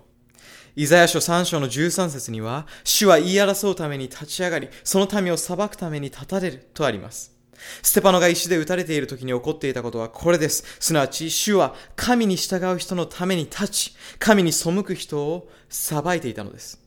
[0.76, 7.37] イザヤ書3章の13節には、主は言い争うために立ち上がり、その民を裁くために立たれるとあります。
[7.82, 10.64] ステパノが石で撃たれている時に起こっていたことはこれです。
[10.80, 16.82] すなわち、主は神に従う人のために立ち、神に背く人を裁いていたのです。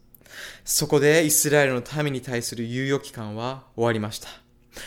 [0.64, 4.28] そこでイスラエルの民に対する猶予期間は終わりました。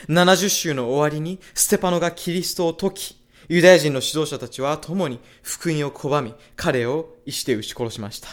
[0.07, 8.29] 70週の終わりにステパノがキリストを解き、ユダヤ人の指導者たちは共に福音を拒み、彼を石で撃ち殺しました。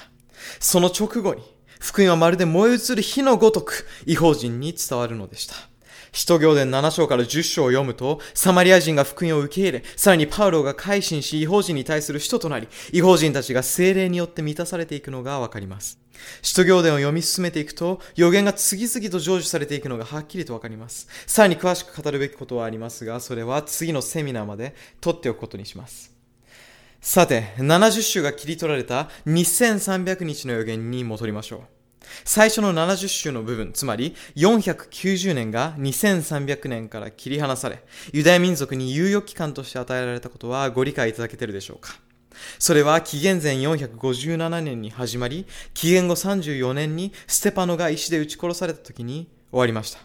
[0.61, 1.42] その直後に、
[1.80, 5.55] 福音はまるで燃え移る火のごとく、違法人に伝わるのでした。
[6.12, 15.98] 使徒行伝7章から10章を読むと、サマリア人が福音を受け入れ、さらにパウロが改心し、違法人に対する使徒となり、違法人たちが精霊によって満たされていくのがわかります。
[16.42, 21.08] 使徒行伝を読み進めていくと、予言が次々と成就されていくのがはっきりとわかります。
[21.26, 26.12] さらに詳しく語るべきことはありますが、それは次のセミナーまで取っておくことにします。
[27.00, 31.80] さて、70週が切り取られた2300日の予言に戻りましょう。
[32.24, 37.82] 最初の70週の部分、つまり490年が2300年から切り離され、
[38.12, 41.98] ユダヤ民族に猶予期間として与えられたことはご理解いただけてるでしょうか
[42.59, 49.98] それは紀元前457年に始まり、紀元後34年にステパノが石で撃ち殺された時に終わりました。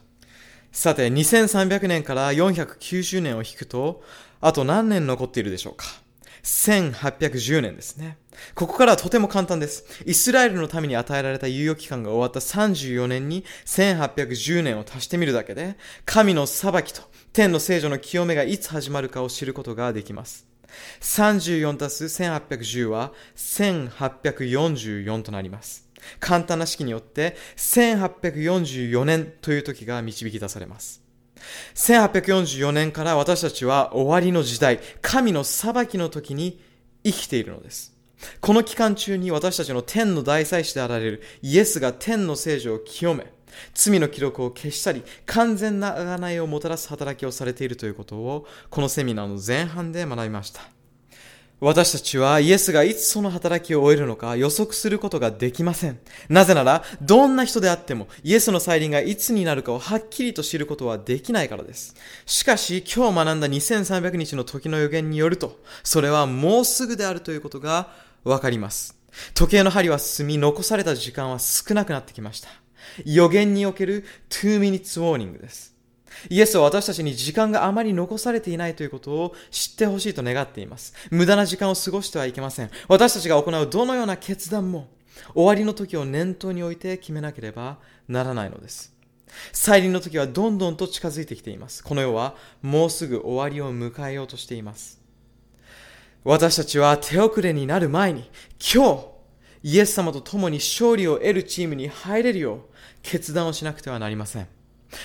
[0.72, 4.04] さて、2300年から490年を引くと、
[4.42, 5.86] あと何年残っているでしょうか
[6.46, 8.18] 1810年ですね。
[8.54, 9.84] ここからはとても簡単です。
[10.06, 15.76] イスラエルのために与えられた猶予期間が終わった34年に1810年を足してみるだけで、
[16.06, 17.02] 神の裁きと
[17.34, 20.48] 天の聖女の清めがいつ始まるかを知ることができます。
[21.02, 25.90] 34たす1810は1844となります。
[26.20, 31.05] 簡単な式によって1844年という時が導き出されます。
[31.76, 36.62] 1844年から私たちは終わりの時代、神の裁きの時に
[37.04, 37.94] 生きているのです。
[38.42, 43.32] この期間中に私たちの天の大祭司であられるイエスが天の聖女を清め、
[43.74, 50.75] 罪の記録を消したり、完全な贖いをもたらす働きをされているということを、このセミナーの前半で学びました。
[51.62, 56.00] 私たちはイエスがいつその働きを終えるのか予測することができません。
[56.28, 61.96] なぜなら、どんな人であってもイエスの再臨がいつになるかをはっきりと知ることはできないからです。
[62.26, 67.90] しかし、今日学んだ2300日の時の予言によると、それはもうすぐであるということが
[68.26, 68.98] わかります。
[69.34, 72.50] 時計の針は進み、残された時間は少なくなってきました。
[73.06, 75.75] 予言における2 minutes warning です。
[76.30, 80.94] イエスは私たちに時間があまり残されていないということを知ってほしいと願っています。
[81.12, 82.70] 無駄な時間を過ごしてはいけません。
[82.88, 84.88] 私たちが行うどのような決断も
[85.34, 88.94] 終わりの時を念頭に置いて決めなければならないのです。
[89.52, 91.84] 再臨の時はどんどんと近づいてきています。
[91.84, 95.02] この世はもうすぐ終わりを迎えようとしています。
[96.24, 98.30] 私たちは手遅れになる前に
[98.74, 99.06] 今日
[99.62, 102.60] イエス様と共に勝利を得るチームに入れるよう
[103.02, 104.48] 決断をしなくてはなりません。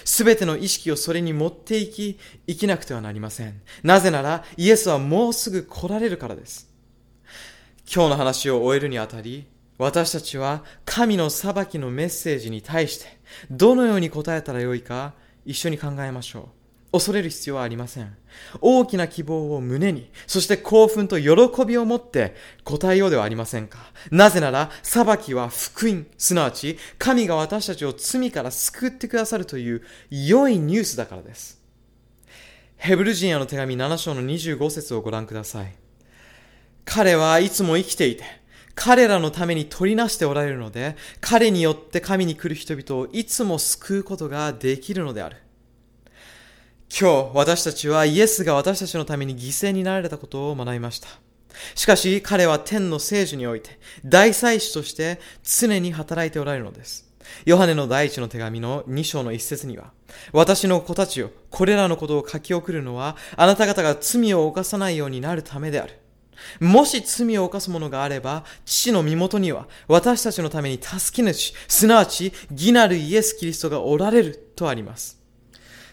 [0.04, 3.60] すべての意識をそれに持っていき、生きなくてはなりません。
[3.82, 6.68] なぜなら、イエスはもうすぐ来られるからです。
[7.92, 9.46] 今日の話を終えるにあたり、
[9.78, 13.06] 私たちは神の裁きのメッセージに対して、
[13.50, 15.14] どのように答えたらよいか、
[15.44, 16.59] 一緒に考えましょう。
[16.92, 18.16] 恐れる必要はありません。
[18.60, 22.34] 大きな希望を胸に、そして興奮と喜びを持って
[22.64, 23.78] 答えようではありませんか。
[24.10, 31.60] なぜなら、裁きは福音、すなわち神が私たちを罪から救ってくださるという良いニュースだからです。
[32.76, 35.72] ヘブル人への手紙7章の25節をご覧ください。
[36.84, 38.24] 彼はいつも生きていて、
[38.74, 45.36] 彼らのために取りなしておられるので、彼によって神に来る人々をいつも救うことができるのである。
[46.90, 51.08] 今日私たちはイエスが私たちのために犠牲になられたことを学びました。
[51.74, 57.08] しかし彼は天の聖樹において大祭司として常に働いておられるのです。
[57.44, 59.92] ヨハネの第一の手紙の2章の一節には、
[60.32, 65.98] 私の子たちよ、これらのことを書き送るのは、あなた方が罪を犯さないようになるためである。
[66.58, 75.19] もし罪を犯す者があれば、父の身元には、私たちのために助け主、すなわち、義なるイエス・キリストがおられるとあります。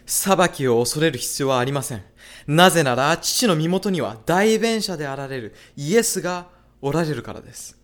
[0.07, 2.03] 裁きを恐れる必要はありません。
[2.47, 6.47] なぜなら、父の身元には代弁者であられるイエスが
[6.81, 7.77] おられるからです。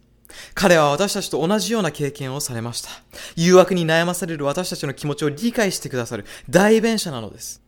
[0.55, 2.89] 彼は私たちと同じような経験をされました。
[3.35, 7.61] 誘惑に悩まされる私たちの気持ちを理解してくださる代弁者なのです。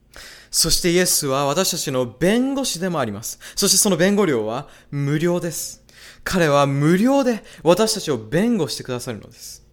[0.49, 3.39] そしてイエスは私たちの弁護士でもあります。
[3.55, 5.83] そしてその弁護料は無料です。
[6.23, 9.63] 彼は無料で私たちを弁護してくださるのです。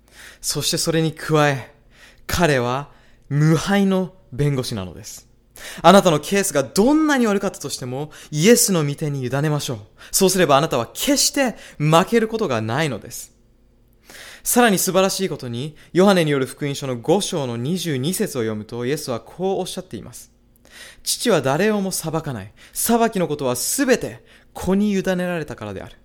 [0.40, 1.72] そしてそれに加え、
[2.26, 2.90] 彼は
[3.28, 5.28] 無敗の弁護士なのです。
[5.82, 9.78] あなたのケースがどんなに悪かったとしても、イエスの御手に委ねましょう。
[10.10, 13.32] そうすればあなたは決して負けることがないのです。
[14.42, 20.32] さらに素晴らしいことに、ヨハネによる福音書の5章の22節を読むと、イエスはこうおっしゃっています。
[21.04, 22.52] 父は誰をも裁かない。
[22.72, 25.96] 裁きのことはすべて子に委ねられたからである。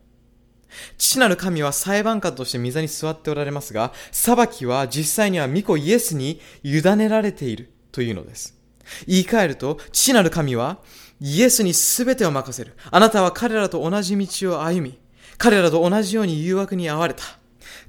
[0.97, 7.71] 父なる神は裁判官として御座に座っておられますが、裁きは実際には御子イエスに委ねられている。
[7.91, 8.57] というのです。
[9.05, 10.79] 言い換えると、父なる神は、
[11.19, 12.75] イエスに全てを任せる。
[12.91, 14.99] あなたは彼らと同じ道を歩み、
[15.37, 17.23] 彼らと同じように誘惑に遭われた。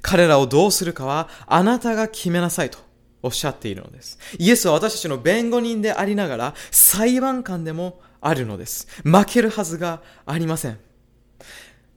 [0.02, 2.78] 彼らをどうするかは、あなたが決めなさいと
[3.22, 4.18] おっしゃっているのです。
[4.38, 8.88] イエスは私たちの弁護人でありながら、裁判官でもあるのです。
[9.02, 10.78] 負けるはずがありません。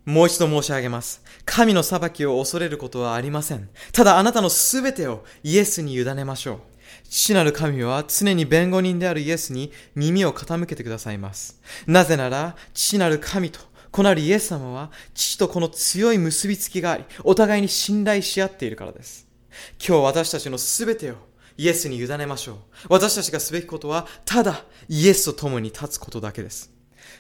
[0.06, 1.24] もう一度申し上げます。
[1.46, 3.70] 神の裁きを恐れることはありません。
[3.94, 6.60] ただあなたの全てをイエスに委ねましょう。
[7.12, 11.62] 父なる神は常に弁護人であるイエスに耳を傾けてくださいます。
[11.86, 13.60] なぜなら、父なる神と
[13.92, 19.28] こなるイエス様は父とこの強い結びつきがあり、お互いに信頼し合っているからです。
[19.86, 21.16] 今日私たちのすべてを
[21.58, 22.58] イエスに委ねましょう。
[22.88, 26.72] 私たちがすべきことは、ただイエスと共に立つことだけです。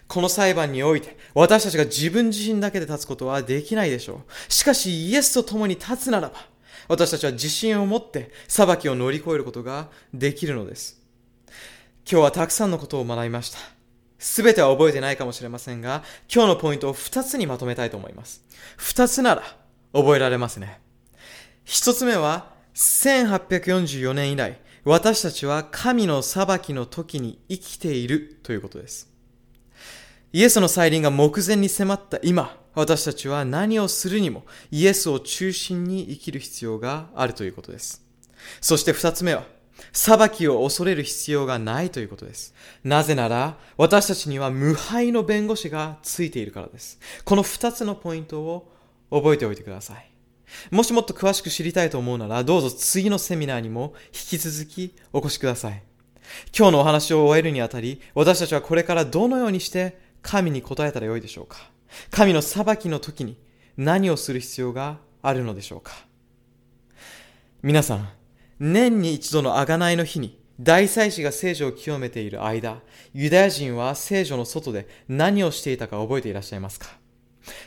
[0.07, 4.53] この裁判において、私たちが自分自身だけで立つことはできないでしょう。
[4.53, 6.50] しかし、イエスと共に立つならば、
[6.87, 11.01] 私たちは自信を持って裁きを乗り越えることができるのです。
[12.09, 13.59] 今日はたくさんのことを学びました。
[14.21, 16.03] すべては覚えてないかもしれませんが、
[16.33, 18.43] 今日のポイントを2つにまとめたいと思います。
[18.77, 19.43] 2つなら
[19.93, 20.79] 覚えられますね。
[21.65, 29.09] 1つ目は、1844年以来、私たちは神の裁きの時に生きているということです。
[30.33, 38.03] イエスの再臨が目前に迫った今、私たちは何をするにもイエスを中心に生きる必要があるということです。
[38.59, 39.43] そして二つ目は、
[39.93, 42.53] 裁きを恐れる必要がないということです。
[42.83, 46.99] なぜなら、私たちには無敗の弁護士がついているからです。
[47.25, 48.71] この二つのポイントを
[49.09, 50.11] 覚えておいてください。
[50.69, 55.83] もしもっと詳しく知りたいと思うなら、どうぞ次のセミナーにも引き続きお越しください。
[56.57, 61.70] 今日のお話を終えるにあたり、私たちはこれからどのようにして神に答えたらよいでしょうか
[62.09, 63.37] 神の裁きの時に
[63.77, 65.93] 何をする必要があるのでしょうか？
[67.61, 68.09] 皆さん、
[68.59, 72.81] 年に一度の贖いの日に大祭司が聖女を清めている間、
[73.13, 76.87] ユダヤ人は聖女の外で何をしていたか覚えていらっしゃいますか？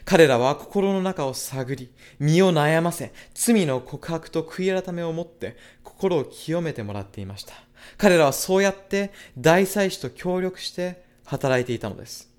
[0.05, 7.55] 彼らは心の中を探り、身を悩ませ、罪の告白と悔い改めをもって心を清めてもらっていました。
[7.99, 12.33] 彼らはそうやって大祭司と協力して働いていたのです。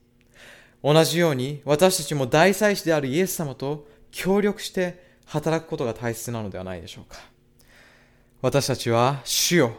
[0.83, 7.17] 同じように私たちも大祭司であるイエス様と協力して働くことが大切なのではないでしょうか。
[8.41, 9.73] 私たちは、主よ、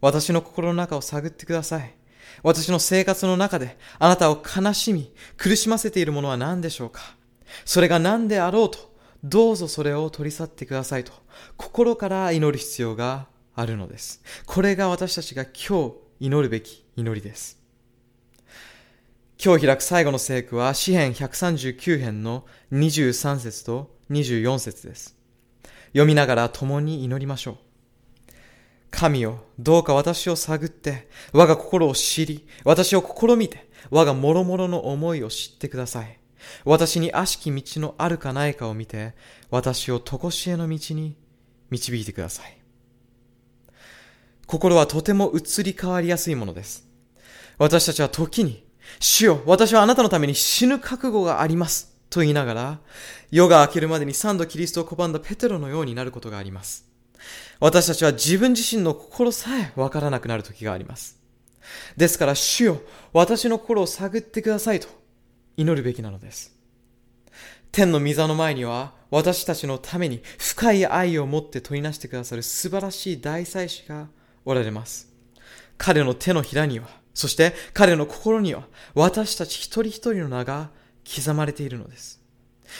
[0.00, 1.94] 私の心の中を探ってください。
[2.42, 7.16] 私の生活の中で、あなたを悲しみ、苦しませているものは何でしょうか
[7.64, 8.92] それが何であろうと、
[9.24, 11.12] どうぞそれを取り去ってくださいと、
[11.56, 14.22] 心から祈る必要があるのです。
[14.46, 17.61] これが私たちが今日祈るべき祈りです。
[19.44, 25.16] 今日開く最後の聖句は、詩編139編の23節と24節です。
[25.86, 27.56] 読みながら共に祈りましょう。
[28.92, 36.20] 神よ、どうか私を探って、我が心を知り、私を試みて、我が諸々の思いを知ってください。
[36.64, 39.14] 私に悪しき道のあるかないかを見て、
[39.50, 41.16] 私を常しえの道に
[41.68, 42.58] 導いてください。
[44.46, 46.86] 心はとても移り変わりやすいものです。
[47.58, 48.70] 私たちは時に、
[49.00, 51.92] 主よ、私はあなたのために死ぬ覚悟があります。
[52.10, 52.78] と言いながら、
[53.30, 56.84] 夜が明けるまでに三度キリストを拒んだペテロのようになることがあります。
[57.60, 61.18] 私たちは自分自身の心さえわからなくなる時があります。
[61.96, 62.82] ですから主よ、
[63.12, 64.88] 私の心を探ってくださいと
[65.56, 66.52] 祈るべきなのです。
[67.70, 74.08] 天の御座の前には私たちのために深い愛を持って取りなしてくださる素晴らしい大祭司が
[74.44, 75.08] おられます。
[75.78, 80.70] 彼の手のひらには、そして彼の心には私たち一人一人の名が
[81.04, 82.20] 刻まれているのです。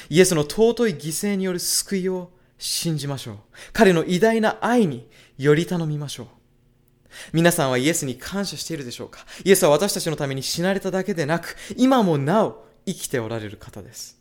[0.08, 3.36] イエスの尊い犠牲による救いを信じましょう。
[3.72, 6.26] 彼の偉大な愛により頼みましょう。
[7.32, 9.26] 皆さんはイエスに感謝しているでしょうか？
[9.44, 14.18] イエスは私たちのために死なれただけでなく、今もなお生きておられる方です。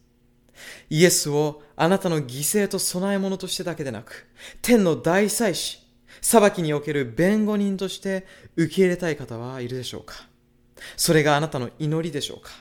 [0.90, 4.28] イエスをあなたの犠牲と供え物としてだけでなく、
[4.62, 5.81] 天の大祭司、
[6.22, 8.26] 裁きにおける弁護人として
[8.56, 10.16] 受け入れたい方はいるでしょうか？
[10.96, 12.52] それがあなたの祈りでしょうか？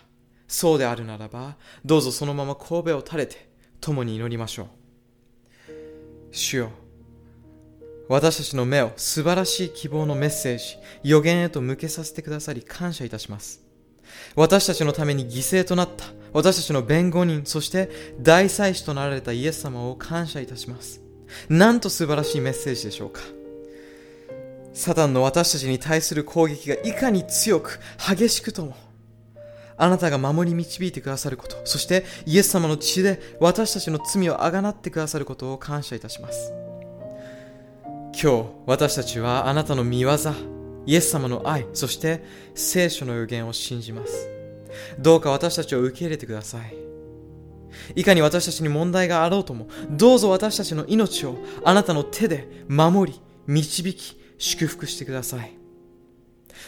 [0.48, 3.48] そうであるならば、どうぞそのまま神戸を垂れて
[3.80, 4.66] 共に祈りましょう。
[6.32, 6.70] 主よ
[8.08, 13.62] 私たちの目を素晴らしい希望のメッセージ、予言へと向けさせてくださり感謝いたします。
[14.34, 17.88] 私たちのために犠牲となった私たちの弁護人、そして
[18.20, 21.00] 大祭司となられたイエス様を感謝いたします。
[21.48, 23.20] なんと素晴らしいメッセージでしょうか？
[24.80, 28.74] サタンの私たちに対する攻撃がいかに強く激しくとも
[29.76, 36.52] あなたが守り導いてくださること、そしてイエス様の血で私たちの罪をあがなってくださることを感謝いたします。
[38.22, 40.10] 今日、私たちはあなたの見業、
[40.86, 42.24] イエス様の愛、そして
[42.54, 44.28] 聖書の予言を信じます。
[44.98, 46.74] どうか私たちを受け入れてください。
[47.96, 55.60] いかに私たちに問題があろうとも、どうぞ私たちの命をあなたの手で守り、導き、祝福してください。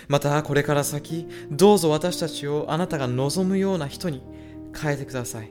[0.09, 4.23] またこれから先どうぞ私たちをあなたが望むような人に
[4.81, 5.51] 変えてください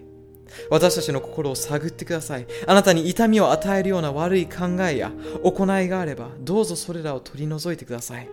[0.69, 5.11] 私たちの心を探ってくださいあなたに痛みを与えるような悪い考えや
[5.43, 8.29] 行いがあればどうぞそれらを取り除いてください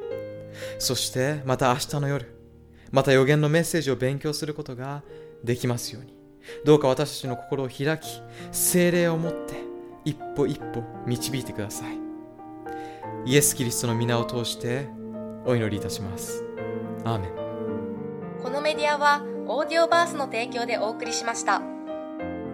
[0.78, 2.34] そしてまた明日の夜
[2.90, 5.02] また予言のメッセージを勉強することが
[5.44, 6.18] できますように
[6.64, 9.54] どうか私たちの心を開き、精霊を持って
[10.06, 12.07] 一歩一歩導いてください。
[13.28, 14.88] イエス・キリストの皆を通して
[15.44, 16.42] お祈りいたします。
[17.04, 17.30] アーメン。
[18.42, 21.60] このメディアはオーディオバースの提供でお送りしました。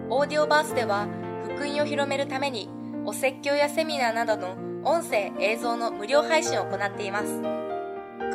[0.09, 1.07] オーディオバースでは
[1.45, 2.69] 福音を広めるために
[3.05, 7.27] お説教やセミナーなどの音声映像の無料配信を行っています。